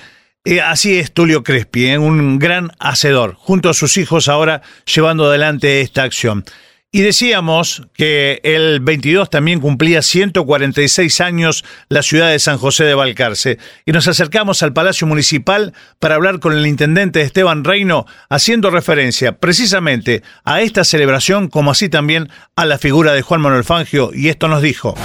así 0.64 1.00
es 1.00 1.14
Tulio 1.14 1.44
Crespi, 1.44 1.96
un 1.96 2.40
gran 2.40 2.72
hacedor, 2.80 3.36
junto 3.36 3.70
a 3.70 3.74
sus 3.74 3.98
hijos 3.98 4.28
ahora 4.28 4.62
llevando 4.86 5.26
adelante 5.26 5.82
esta 5.82 6.04
acción. 6.04 6.44
Y 6.92 7.02
decíamos 7.02 7.84
que 7.94 8.42
el 8.42 8.80
22 8.80 9.30
también 9.30 9.60
cumplía 9.60 10.02
146 10.02 11.22
años 11.22 11.64
la 11.88 12.02
ciudad 12.02 12.32
de 12.32 12.40
San 12.40 12.58
José 12.58 12.84
de 12.86 12.96
Balcarce. 12.96 13.60
Y 13.86 13.92
nos 13.92 14.08
acercamos 14.08 14.64
al 14.64 14.74
Palacio 14.74 15.06
Municipal 15.06 15.74
para 16.00 16.16
hablar 16.16 16.40
con 16.40 16.54
el 16.54 16.66
intendente 16.66 17.22
Esteban 17.22 17.64
Reino, 17.64 18.08
haciendo 18.28 18.72
referencia 18.72 19.38
precisamente 19.38 20.24
a 20.44 20.62
esta 20.62 20.84
celebración, 20.84 21.48
como 21.48 21.70
así 21.70 21.90
también 21.90 22.28
a 22.56 22.66
la 22.66 22.80
figura 22.80 23.14
de 23.14 23.22
Juan 23.22 23.42
Manuel 23.42 23.64
Fangio. 23.64 24.10
Y 24.12 24.30
esto 24.30 24.48
nos 24.48 24.64
dijo. 24.64 24.96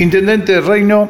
Intendente 0.00 0.60
Reino, 0.60 1.08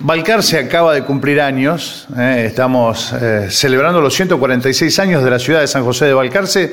Balcarce 0.00 0.58
acaba 0.58 0.94
de 0.94 1.04
cumplir 1.04 1.42
años, 1.42 2.08
eh, 2.16 2.44
estamos 2.46 3.12
eh, 3.12 3.48
celebrando 3.50 4.00
los 4.00 4.14
146 4.14 4.98
años 5.00 5.22
de 5.22 5.30
la 5.30 5.38
ciudad 5.38 5.60
de 5.60 5.66
San 5.66 5.84
José 5.84 6.06
de 6.06 6.14
Balcarce 6.14 6.72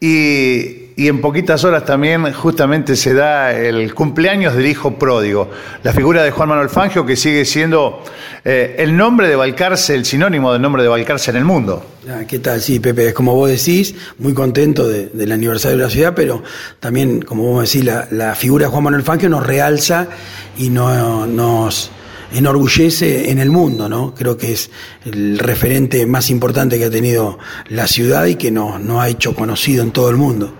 y, 0.00 0.87
en 1.06 1.20
poquitas 1.20 1.62
horas 1.62 1.84
también 1.84 2.32
justamente 2.32 2.96
se 2.96 3.14
da 3.14 3.52
el 3.52 3.94
cumpleaños 3.94 4.56
del 4.56 4.66
hijo 4.66 4.98
pródigo, 4.98 5.48
la 5.84 5.92
figura 5.92 6.24
de 6.24 6.32
Juan 6.32 6.48
Manuel 6.48 6.68
Fangio 6.68 7.06
que 7.06 7.14
sigue 7.14 7.44
siendo 7.44 8.02
eh, 8.44 8.74
el 8.78 8.96
nombre 8.96 9.28
de 9.28 9.36
Balcarce, 9.36 9.94
el 9.94 10.04
sinónimo 10.04 10.52
del 10.52 10.60
nombre 10.60 10.82
de 10.82 10.88
Balcarce 10.88 11.30
en 11.30 11.36
el 11.36 11.44
mundo. 11.44 11.84
Ah, 12.10 12.22
¿Qué 12.26 12.40
tal? 12.40 12.60
Sí, 12.60 12.80
Pepe, 12.80 13.14
como 13.14 13.36
vos 13.36 13.48
decís, 13.48 13.94
muy 14.18 14.34
contento 14.34 14.88
del 14.88 15.30
aniversario 15.30 15.78
de 15.78 15.84
la 15.84 15.90
ciudad, 15.90 16.14
pero 16.16 16.42
también, 16.80 17.22
como 17.22 17.44
vos 17.44 17.70
decís, 17.70 17.84
la, 17.84 18.08
la 18.10 18.34
figura 18.34 18.66
de 18.66 18.72
Juan 18.72 18.82
Manuel 18.82 19.04
Fangio 19.04 19.28
nos 19.28 19.46
realza 19.46 20.08
y 20.56 20.68
no, 20.68 21.28
nos 21.28 21.92
enorgullece 22.32 23.30
en 23.30 23.38
el 23.38 23.50
mundo, 23.50 23.88
¿no? 23.88 24.14
Creo 24.14 24.36
que 24.36 24.50
es 24.50 24.70
el 25.04 25.38
referente 25.38 26.06
más 26.06 26.28
importante 26.28 26.76
que 26.76 26.86
ha 26.86 26.90
tenido 26.90 27.38
la 27.68 27.86
ciudad 27.86 28.26
y 28.26 28.34
que 28.34 28.50
nos 28.50 28.80
no 28.80 29.00
ha 29.00 29.08
hecho 29.08 29.36
conocido 29.36 29.84
en 29.84 29.92
todo 29.92 30.10
el 30.10 30.16
mundo. 30.16 30.52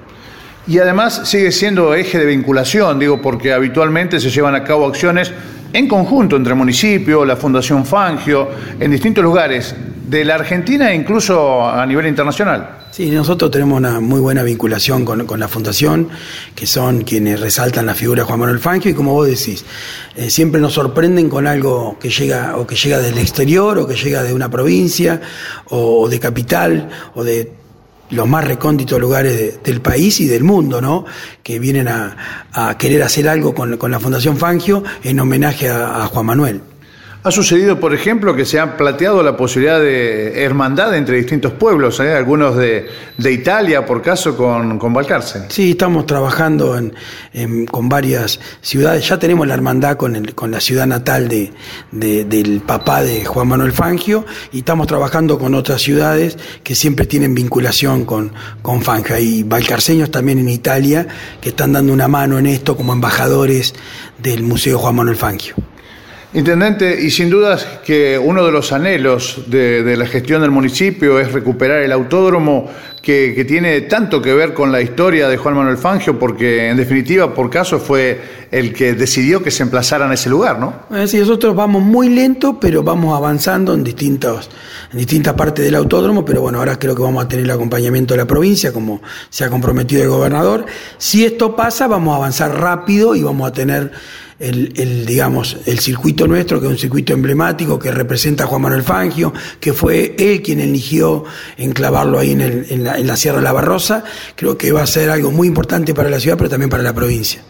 Y 0.69 0.79
además 0.79 1.23
sigue 1.25 1.51
siendo 1.51 1.95
eje 1.95 2.19
de 2.19 2.27
vinculación, 2.27 2.99
digo, 2.99 3.23
porque 3.23 3.55
habitualmente 3.55 4.21
se 4.21 4.29
llevan 4.29 4.55
a 4.55 4.65
cabo 4.65 4.87
acciones 4.87 5.33
en 5.73 5.89
conjunto 5.89 6.37
entre 6.37 6.53
el 6.53 6.59
municipio, 6.59 7.25
la 7.25 7.37
Fundación 7.37 7.87
Fangio, 7.87 8.49
en 8.79 8.91
distintos 8.91 9.25
lugares 9.25 9.75
de 10.07 10.25
la 10.27 10.35
Argentina 10.35 10.93
e 10.93 10.95
incluso 10.95 11.67
a 11.67 11.85
nivel 11.87 12.07
internacional. 12.07 12.79
Sí, 12.91 13.11
nosotros 13.11 13.51
tenemos 13.51 13.79
una 13.79 14.01
muy 14.01 14.21
buena 14.21 14.43
vinculación 14.43 15.05
con, 15.05 15.41
la 15.41 15.49
Fundación, 15.49 16.09
que 16.55 16.67
son 16.67 17.03
quienes 17.03 17.41
resaltan 17.41 17.87
la 17.87 17.95
figura 17.95 18.23
de 18.23 18.27
Juan 18.27 18.41
Manuel 18.41 18.59
Fangio, 18.59 18.91
y 18.91 18.95
como 18.95 19.13
vos 19.13 19.27
decís, 19.27 19.65
eh, 20.17 20.29
siempre 20.29 20.61
nos 20.61 20.75
sorprenden 20.75 21.31
con 21.31 21.47
algo 21.47 21.99
que 21.99 22.11
llega, 22.11 22.57
o 22.57 22.67
que 22.67 22.77
llega 22.77 22.99
del 22.99 23.17
exterior, 23.19 23.79
o 23.79 23.87
que 23.87 23.95
llega 23.95 24.23
de 24.23 24.35
una 24.35 24.51
provincia, 24.51 25.21
o, 25.67 26.09
de 26.09 26.19
capital, 26.19 26.89
o 27.15 27.25
de 27.25 27.53
los 28.11 28.29
más 28.29 28.45
recónditos 28.45 29.01
lugares 29.01 29.63
del 29.63 29.81
país 29.81 30.21
y 30.21 30.27
del 30.27 30.45
mundo, 30.45 30.81
¿no? 30.81 31.05
Que 31.43 31.59
vienen 31.59 31.89
a, 31.89 32.77
querer 32.79 33.03
hacer 33.03 33.29
algo 33.29 33.55
con, 33.55 33.79
la 33.91 34.01
Fundación 34.01 34.37
Fangio 34.37 34.83
en 35.03 35.21
homenaje 35.21 35.69
a 35.69 36.07
Juan 36.07 36.27
Manuel. 36.27 36.63
Ha 37.25 37.33
sucedido, 37.33 37.81
por 37.81 37.93
ejemplo, 37.93 38.37
que 38.37 38.45
se 38.45 38.61
ha 38.61 38.77
planteado 38.77 39.25
la 39.25 39.37
posibilidad 39.37 39.81
de 39.81 40.45
hermandad 40.45 40.97
entre 40.97 41.17
distintos 41.17 41.53
pueblos, 41.53 41.99
¿eh? 41.99 42.15
algunos 42.15 42.57
de, 42.57 42.89
Italia, 43.19 43.85
por 43.85 44.03
caso, 44.03 44.37
con, 44.37 44.79
con. 44.79 44.97
Sí, 45.49 45.73
estamos 45.73 46.07
trabajando 46.07 46.81
con 47.71 47.89
varias 47.89 48.39
ciudades. 48.61 49.09
Ya 49.09 49.19
tenemos 49.19 49.49
la 49.49 49.55
hermandad 49.55 49.97
con, 49.97 50.27
con 50.27 50.53
la 50.53 50.61
ciudad 50.61 50.87
natal 50.87 51.29
de, 51.29 51.53
del 51.91 52.61
papá 52.61 53.03
de 53.03 53.25
Juan 53.25 53.49
Manuel 53.49 53.73
Fangio 53.73 54.25
y 54.53 54.59
estamos 54.59 54.87
trabajando 54.87 55.41
con 55.41 55.55
otras 55.55 55.83
ciudades 55.83 56.39
que 56.63 56.77
siempre 56.77 57.05
tienen 57.07 57.35
vinculación 57.35 58.05
con, 58.05 58.33
con 58.63 58.81
Fangio. 58.81 59.17
Hay 59.17 59.43
balcarceños 59.43 60.13
también 60.13 60.39
en 60.39 60.49
Italia 60.49 61.09
que 61.41 61.49
están 61.49 61.73
dando 61.73 61.93
una 61.93 62.07
mano 62.07 62.39
en 62.39 62.47
esto 62.47 62.77
como 62.77 62.93
embajadores 62.93 63.75
del 64.23 64.45
Museo 64.45 64.79
Juan 64.79 64.95
Manuel 64.95 65.17
Fangio. 65.17 65.57
Intendente, 66.35 67.01
y 67.01 67.11
sin 67.11 67.31
dudas 67.31 67.67
que 67.87 68.19
uno 68.19 68.45
de 68.45 68.53
los 68.53 68.71
anhelos 68.73 69.45
de, 69.47 69.97
la 69.97 70.07
gestión 70.07 70.43
del 70.43 70.51
municipio 70.51 71.19
es 71.19 71.33
recuperar 71.33 71.81
el 71.81 71.91
autódromo 71.91 72.69
que, 73.01 73.47
tiene 73.49 73.81
tanto 73.83 74.21
que 74.21 74.35
ver 74.35 74.53
con 74.53 74.71
la 74.71 74.83
historia 74.83 75.27
de 75.31 75.39
Juan 75.39 75.55
Manuel 75.55 75.79
Fangio, 75.79 76.19
porque 76.19 76.69
en 76.69 76.77
definitiva, 76.77 77.33
por 77.33 77.49
caso, 77.49 77.79
fue 77.79 78.21
el 78.51 78.75
que 78.75 78.93
decidió 78.93 79.43
que 79.43 79.51
se 79.51 79.63
emplazara 79.63 80.05
en 80.05 80.13
ese 80.13 80.29
lugar, 80.29 80.59
¿no? 80.59 80.75
Eh, 80.95 81.09
sí, 81.09 81.17
nosotros 81.17 81.57
vamos 81.57 81.83
muy 81.83 82.11
lento, 82.11 82.61
pero 82.61 82.83
vamos 82.83 83.17
avanzando 83.17 83.73
en, 83.73 83.83
distintos, 83.83 84.51
en 84.93 84.99
distintas 84.99 85.33
partes 85.33 85.65
del 85.65 85.77
autódromo, 85.77 86.27
pero 86.27 86.43
bueno, 86.43 86.59
ahora 86.59 86.79
creo 86.79 86.95
que 86.95 87.01
vamos 87.01 87.25
a 87.25 87.29
tener 87.29 87.47
el 87.47 87.51
acompañamiento 87.51 88.13
de 88.13 88.19
la 88.19 88.27
provincia, 88.27 88.71
como 88.71 89.01
se 89.31 89.45
ha 89.45 89.49
comprometido 89.49 90.03
el 90.03 90.11
gobernador. 90.11 90.67
Si 90.99 91.25
esto 91.25 91.57
pasa, 91.57 91.87
vamos 91.87 92.13
a 92.13 92.17
avanzar 92.17 92.61
rápido 92.61 93.15
y 93.15 93.23
vamos 93.23 93.49
a 93.49 93.53
tener 93.55 93.93
el, 94.41 95.05
digamos, 95.05 95.57
el 95.67 95.81
circuito 95.81 96.27
nuestro, 96.27 96.61
que 96.61 96.67
es 96.67 96.73
un 96.73 96.79
circuito 96.79 97.13
emblemático 97.13 97.79
que 97.79 97.91
representa 97.91 98.45
a 98.45 98.47
Juan 98.47 98.63
Manuel 98.63 98.83
Fangio, 98.83 99.33
que 99.59 99.73
fue 99.73 100.15
él 100.19 100.43
quien 100.43 100.61
eligió 100.61 101.25
enclavarlo 101.57 102.19
ahí 102.19 102.33
en, 102.33 102.41
el, 102.41 102.67
en, 102.71 102.85
la, 102.85 102.99
en 102.99 103.07
la 103.07 103.17
Sierra 103.17 103.39
de 103.39 103.45
la 103.45 103.53
Barrosa, 103.53 104.05
creo 104.37 104.57
que 104.57 104.71
va 104.71 104.83
a 104.83 104.87
ser 104.87 105.11
algo 105.11 105.31
muy 105.31 105.49
importante 105.49 105.95
para 105.95 106.09
la 106.09 106.21
ciudad, 106.21 106.37
pero 106.37 106.49
también 106.49 106.71
para 106.71 106.83
la 106.83 106.95
provincia. 106.95 107.43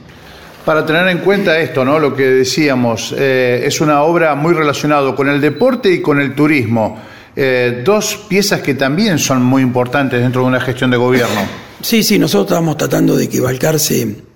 Para 0.65 0.85
tener 0.85 1.09
en 1.09 1.19
cuenta 1.19 1.59
esto, 1.59 1.85
¿no? 1.85 1.99
Lo 1.99 2.15
que 2.15 2.25
decíamos, 2.25 3.15
eh, 3.17 3.63
es 3.65 3.81
una 3.81 4.03
obra 4.03 4.35
muy 4.35 4.53
relacionada 4.53 5.15
con 5.15 5.29
el 5.29 5.41
deporte 5.41 5.91
y 5.91 6.03
con 6.03 6.21
el 6.21 6.35
turismo. 6.35 7.01
Eh, 7.35 7.83
dos 7.85 8.27
piezas 8.29 8.61
que 8.61 8.75
también 8.75 9.19
son 9.19 9.43
muy 9.43 9.63
importantes 9.63 10.21
dentro 10.21 10.43
de 10.43 10.49
una 10.49 10.61
gestión 10.61 10.91
de 10.91 10.97
gobierno. 10.97 11.41
Sí, 11.81 12.03
sí, 12.03 12.19
nosotros 12.19 12.51
estamos 12.51 12.77
tratando 12.77 13.17
de 13.17 13.29
que 13.29 13.41
Balcarce 13.41 14.28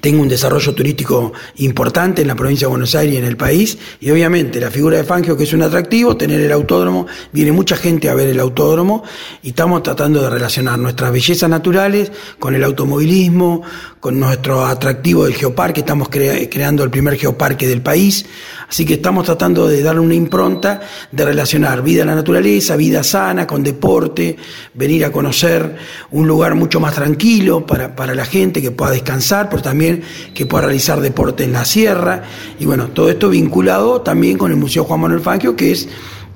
tenga 0.00 0.22
un 0.22 0.28
desarrollo 0.28 0.74
turístico 0.74 1.32
importante 1.56 2.22
en 2.22 2.28
la 2.28 2.34
provincia 2.34 2.66
de 2.66 2.70
Buenos 2.70 2.94
Aires 2.94 3.14
y 3.14 3.18
en 3.18 3.24
el 3.24 3.36
país. 3.36 3.78
Y 4.00 4.10
obviamente 4.10 4.60
la 4.60 4.70
figura 4.70 4.96
de 4.96 5.04
Fangio, 5.04 5.36
que 5.36 5.44
es 5.44 5.52
un 5.52 5.62
atractivo, 5.62 6.16
tener 6.16 6.40
el 6.40 6.52
autódromo, 6.52 7.06
viene 7.32 7.52
mucha 7.52 7.76
gente 7.76 8.08
a 8.08 8.14
ver 8.14 8.28
el 8.28 8.40
autódromo 8.40 9.02
y 9.42 9.50
estamos 9.50 9.82
tratando 9.82 10.22
de 10.22 10.30
relacionar 10.30 10.78
nuestras 10.78 11.12
bellezas 11.12 11.48
naturales 11.48 12.12
con 12.38 12.54
el 12.54 12.64
automovilismo, 12.64 13.62
con 14.00 14.20
nuestro 14.20 14.64
atractivo 14.64 15.24
del 15.24 15.34
geoparque, 15.34 15.80
estamos 15.80 16.08
creando 16.08 16.84
el 16.84 16.90
primer 16.90 17.16
geoparque 17.16 17.66
del 17.66 17.82
país. 17.82 18.24
Así 18.68 18.84
que 18.84 18.94
estamos 18.94 19.24
tratando 19.24 19.68
de 19.68 19.82
darle 19.82 20.00
una 20.00 20.14
impronta 20.14 20.80
de 21.10 21.24
relacionar 21.24 21.82
vida 21.82 22.02
a 22.02 22.06
la 22.06 22.14
naturaleza, 22.14 22.76
vida 22.76 23.02
sana, 23.02 23.46
con 23.46 23.62
deporte, 23.62 24.36
venir 24.74 25.04
a 25.04 25.12
conocer 25.12 25.76
un 26.10 26.26
lugar 26.26 26.54
mucho 26.54 26.80
más 26.80 26.94
tranquilo 26.94 27.64
para, 27.64 27.94
para 27.94 28.14
la 28.14 28.24
gente 28.24 28.60
que 28.60 28.70
pueda 28.70 28.92
descansar, 28.92 29.48
pero 29.48 29.62
también 29.62 29.85
que 30.34 30.46
pueda 30.46 30.64
realizar 30.64 31.00
deporte 31.00 31.44
en 31.44 31.52
la 31.52 31.64
sierra. 31.64 32.22
Y 32.58 32.66
bueno, 32.66 32.88
todo 32.88 33.08
esto 33.08 33.28
vinculado 33.28 34.00
también 34.00 34.38
con 34.38 34.50
el 34.50 34.56
Museo 34.56 34.84
Juan 34.84 35.00
Manuel 35.00 35.20
Fangio, 35.20 35.56
que 35.56 35.72
es 35.72 35.88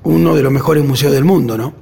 uno 0.03 0.35
de 0.35 0.43
los 0.43 0.53
mejores 0.53 0.85
museos 0.85 1.13
del 1.13 1.25
mundo, 1.25 1.57
¿no? 1.57 1.75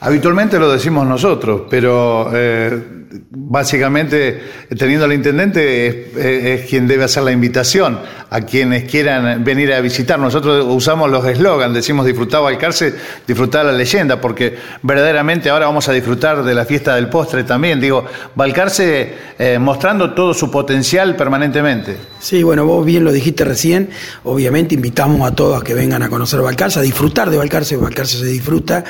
Habitualmente 0.00 0.58
lo 0.58 0.70
decimos 0.70 1.06
nosotros, 1.06 1.62
pero 1.70 2.30
eh, 2.32 3.05
básicamente 3.30 4.42
teniendo 4.76 5.04
al 5.04 5.12
intendente 5.12 6.54
es, 6.54 6.66
quien 6.68 6.86
debe 6.86 7.04
hacer 7.04 7.22
la 7.22 7.32
invitación 7.32 7.98
a 8.30 8.40
quienes 8.40 8.90
quieran 8.90 9.44
venir 9.44 9.72
a 9.72 9.80
visitar. 9.80 10.18
Nosotros 10.18 10.66
usamos 10.68 11.10
los 11.10 11.24
eslogans, 11.26 11.74
decimos 11.74 12.06
disfrutar 12.06 12.42
Balcarce, 12.42 12.94
disfrutar 13.26 13.64
la 13.64 13.72
leyenda, 13.72 14.20
porque 14.20 14.56
verdaderamente 14.82 15.50
ahora 15.50 15.66
vamos 15.66 15.88
a 15.88 15.92
disfrutar 15.92 16.42
de 16.42 16.54
la 16.54 16.64
fiesta 16.64 16.94
del 16.94 17.08
postre 17.08 17.44
también. 17.44 17.80
Digo, 17.80 18.04
Balcarce 18.34 19.14
eh, 19.38 19.58
mostrando 19.58 20.12
todo 20.14 20.34
su 20.34 20.50
potencial 20.50 21.14
permanentemente. 21.16 21.96
Sí, 22.18 22.42
bueno, 22.42 22.66
vos 22.66 22.84
bien 22.84 23.04
lo 23.04 23.12
dijiste 23.12 23.44
recién, 23.44 23.90
obviamente 24.24 24.74
invitamos 24.74 25.30
a 25.30 25.34
todos 25.34 25.60
a 25.60 25.64
que 25.64 25.74
vengan 25.74 26.02
a 26.02 26.08
conocer 26.08 26.40
Balcarce, 26.40 26.80
a 26.80 26.82
disfrutar 26.82 27.30
de 27.30 27.36
Balcarce, 27.36 27.76
Balcarce 27.76 28.18
se 28.18 28.26
disfruta 28.26 28.84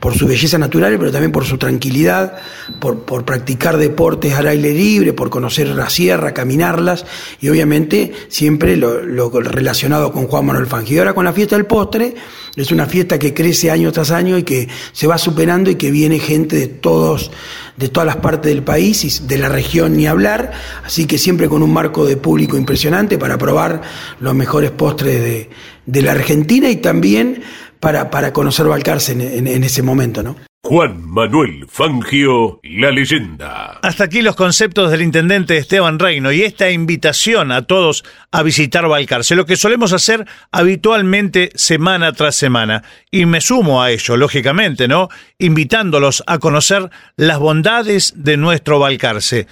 por 0.00 0.14
su 0.14 0.26
belleza 0.26 0.58
natural, 0.58 0.96
pero 0.98 1.12
también 1.12 1.30
por 1.30 1.44
su 1.44 1.58
tranquilidad, 1.58 2.38
por, 2.80 3.02
por 3.02 3.24
practicar 3.24 3.69
deportes 3.78 4.34
al 4.34 4.46
aire 4.48 4.72
libre, 4.72 5.12
por 5.12 5.30
conocer 5.30 5.68
la 5.68 5.90
sierra, 5.90 6.34
caminarlas 6.34 7.04
y 7.40 7.48
obviamente 7.48 8.12
siempre 8.28 8.76
lo, 8.76 9.30
relacionado 9.40 10.12
con 10.12 10.26
Juan 10.26 10.46
Manuel 10.46 10.66
Fangio. 10.66 10.96
Y 10.96 10.98
ahora 10.98 11.14
con 11.14 11.24
la 11.24 11.32
fiesta 11.32 11.56
del 11.56 11.66
postre, 11.66 12.14
es 12.56 12.72
una 12.72 12.86
fiesta 12.86 13.18
que 13.18 13.32
crece 13.32 13.70
año 13.70 13.92
tras 13.92 14.10
año 14.10 14.36
y 14.38 14.42
que 14.42 14.68
se 14.92 15.06
va 15.06 15.18
superando 15.18 15.70
y 15.70 15.76
que 15.76 15.90
viene 15.90 16.18
gente 16.18 16.56
de 16.56 16.68
todos, 16.68 17.30
de 17.76 17.88
todas 17.88 18.06
las 18.06 18.16
partes 18.16 18.52
del 18.52 18.62
país 18.62 19.04
y 19.04 19.26
de 19.26 19.38
la 19.38 19.48
región 19.48 19.96
ni 19.96 20.06
hablar, 20.06 20.52
así 20.84 21.06
que 21.06 21.18
siempre 21.18 21.48
con 21.48 21.62
un 21.62 21.72
marco 21.72 22.04
de 22.04 22.16
público 22.16 22.56
impresionante 22.56 23.18
para 23.18 23.38
probar 23.38 23.82
los 24.18 24.34
mejores 24.34 24.70
postres 24.70 25.20
de, 25.22 25.50
de 25.86 26.02
la 26.02 26.12
Argentina 26.12 26.68
y 26.70 26.76
también 26.76 27.42
para, 27.80 28.10
para 28.10 28.32
conocer 28.32 28.66
Balcarce 28.66 29.12
en, 29.12 29.46
en 29.46 29.64
ese 29.64 29.82
momento, 29.82 30.22
¿no? 30.22 30.49
Juan 30.70 31.04
Manuel 31.04 31.66
Fangio, 31.68 32.60
la 32.62 32.92
leyenda. 32.92 33.80
Hasta 33.82 34.04
aquí 34.04 34.22
los 34.22 34.36
conceptos 34.36 34.92
del 34.92 35.02
intendente 35.02 35.56
Esteban 35.56 35.98
Reino 35.98 36.30
y 36.30 36.42
esta 36.42 36.70
invitación 36.70 37.50
a 37.50 37.62
todos 37.62 38.04
a 38.30 38.44
visitar 38.44 38.86
Balcarce, 38.86 39.34
lo 39.34 39.46
que 39.46 39.56
solemos 39.56 39.92
hacer 39.92 40.28
habitualmente 40.52 41.50
semana 41.56 42.12
tras 42.12 42.36
semana. 42.36 42.84
Y 43.10 43.26
me 43.26 43.40
sumo 43.40 43.82
a 43.82 43.90
ello, 43.90 44.16
lógicamente, 44.16 44.86
¿no? 44.86 45.08
Invitándolos 45.38 46.22
a 46.28 46.38
conocer 46.38 46.88
las 47.16 47.40
bondades 47.40 48.12
de 48.14 48.36
nuestro 48.36 48.78
Balcarce. 48.78 49.48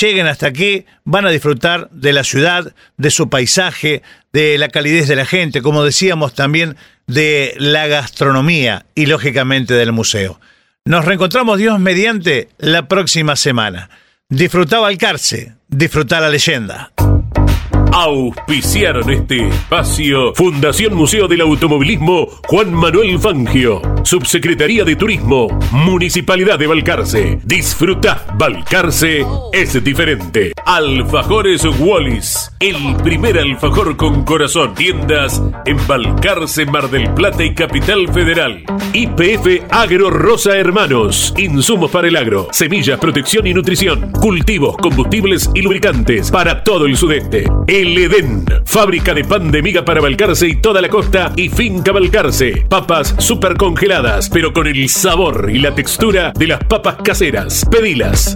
Lleguen 0.00 0.26
hasta 0.26 0.48
aquí, 0.48 0.86
van 1.04 1.24
a 1.24 1.30
disfrutar 1.30 1.88
de 1.92 2.12
la 2.12 2.24
ciudad, 2.24 2.74
de 2.96 3.10
su 3.12 3.30
paisaje, 3.30 4.02
de 4.32 4.58
la 4.58 4.70
calidez 4.70 5.06
de 5.06 5.14
la 5.14 5.24
gente, 5.24 5.62
como 5.62 5.84
decíamos 5.84 6.34
también 6.34 6.76
de 7.08 7.54
la 7.58 7.88
gastronomía 7.88 8.86
y 8.94 9.06
lógicamente 9.06 9.74
del 9.74 9.90
museo. 9.90 10.40
Nos 10.84 11.04
reencontramos 11.04 11.58
Dios 11.58 11.80
mediante 11.80 12.50
la 12.58 12.86
próxima 12.86 13.34
semana. 13.34 13.90
Disfruta 14.28 14.78
Balcarce, 14.78 15.54
disfruta 15.68 16.20
la 16.20 16.28
leyenda. 16.30 16.92
Auspiciaron 17.92 19.10
este 19.10 19.48
espacio 19.48 20.34
Fundación 20.34 20.94
Museo 20.94 21.26
del 21.26 21.40
Automovilismo 21.40 22.28
Juan 22.46 22.72
Manuel 22.72 23.18
Fangio, 23.18 23.82
Subsecretaría 24.04 24.84
de 24.84 24.96
Turismo, 24.96 25.48
Municipalidad 25.72 26.58
de 26.58 26.66
Balcarce. 26.66 27.38
Disfruta, 27.44 28.26
Balcarce 28.34 29.24
es 29.52 29.82
diferente. 29.82 30.52
Alfajores 30.64 31.64
Wallis, 31.78 32.52
el 32.60 32.96
primer 33.02 33.38
alfajor 33.38 33.96
con 33.96 34.24
corazón. 34.24 34.74
Tiendas 34.74 35.42
en 35.64 35.78
Balcarce, 35.86 36.66
Mar 36.66 36.90
del 36.90 37.12
Plata 37.14 37.42
y 37.44 37.54
Capital 37.54 38.08
Federal. 38.12 38.64
IPF 38.92 39.64
Agro 39.70 40.10
Rosa 40.10 40.56
Hermanos, 40.56 41.34
insumos 41.36 41.90
para 41.90 42.08
el 42.08 42.16
agro, 42.16 42.48
semillas, 42.52 42.98
protección 42.98 43.46
y 43.46 43.54
nutrición, 43.54 44.12
cultivos, 44.12 44.76
combustibles 44.76 45.50
y 45.54 45.62
lubricantes 45.62 46.30
para 46.30 46.62
todo 46.62 46.86
el 46.86 46.96
sudeste. 46.96 47.44
El 47.78 47.96
Edén, 47.96 48.44
fábrica 48.64 49.14
de 49.14 49.22
pan 49.22 49.52
de 49.52 49.62
miga 49.62 49.84
para 49.84 50.00
Balcarce 50.00 50.48
y 50.48 50.56
toda 50.56 50.82
la 50.82 50.88
costa 50.88 51.32
y 51.36 51.48
finca 51.48 51.92
Balcarce. 51.92 52.66
Papas 52.68 53.14
super 53.18 53.56
congeladas, 53.56 54.28
pero 54.28 54.52
con 54.52 54.66
el 54.66 54.88
sabor 54.88 55.48
y 55.48 55.60
la 55.60 55.72
textura 55.72 56.32
de 56.36 56.48
las 56.48 56.64
papas 56.64 56.96
caseras. 57.04 57.64
Pedilas. 57.70 58.34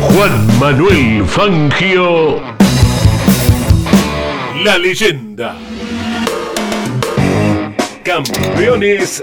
Juan 0.00 0.58
Manuel 0.58 1.22
Fangio, 1.26 2.40
la 4.64 4.78
leyenda. 4.78 5.54
Campeones 8.02 9.22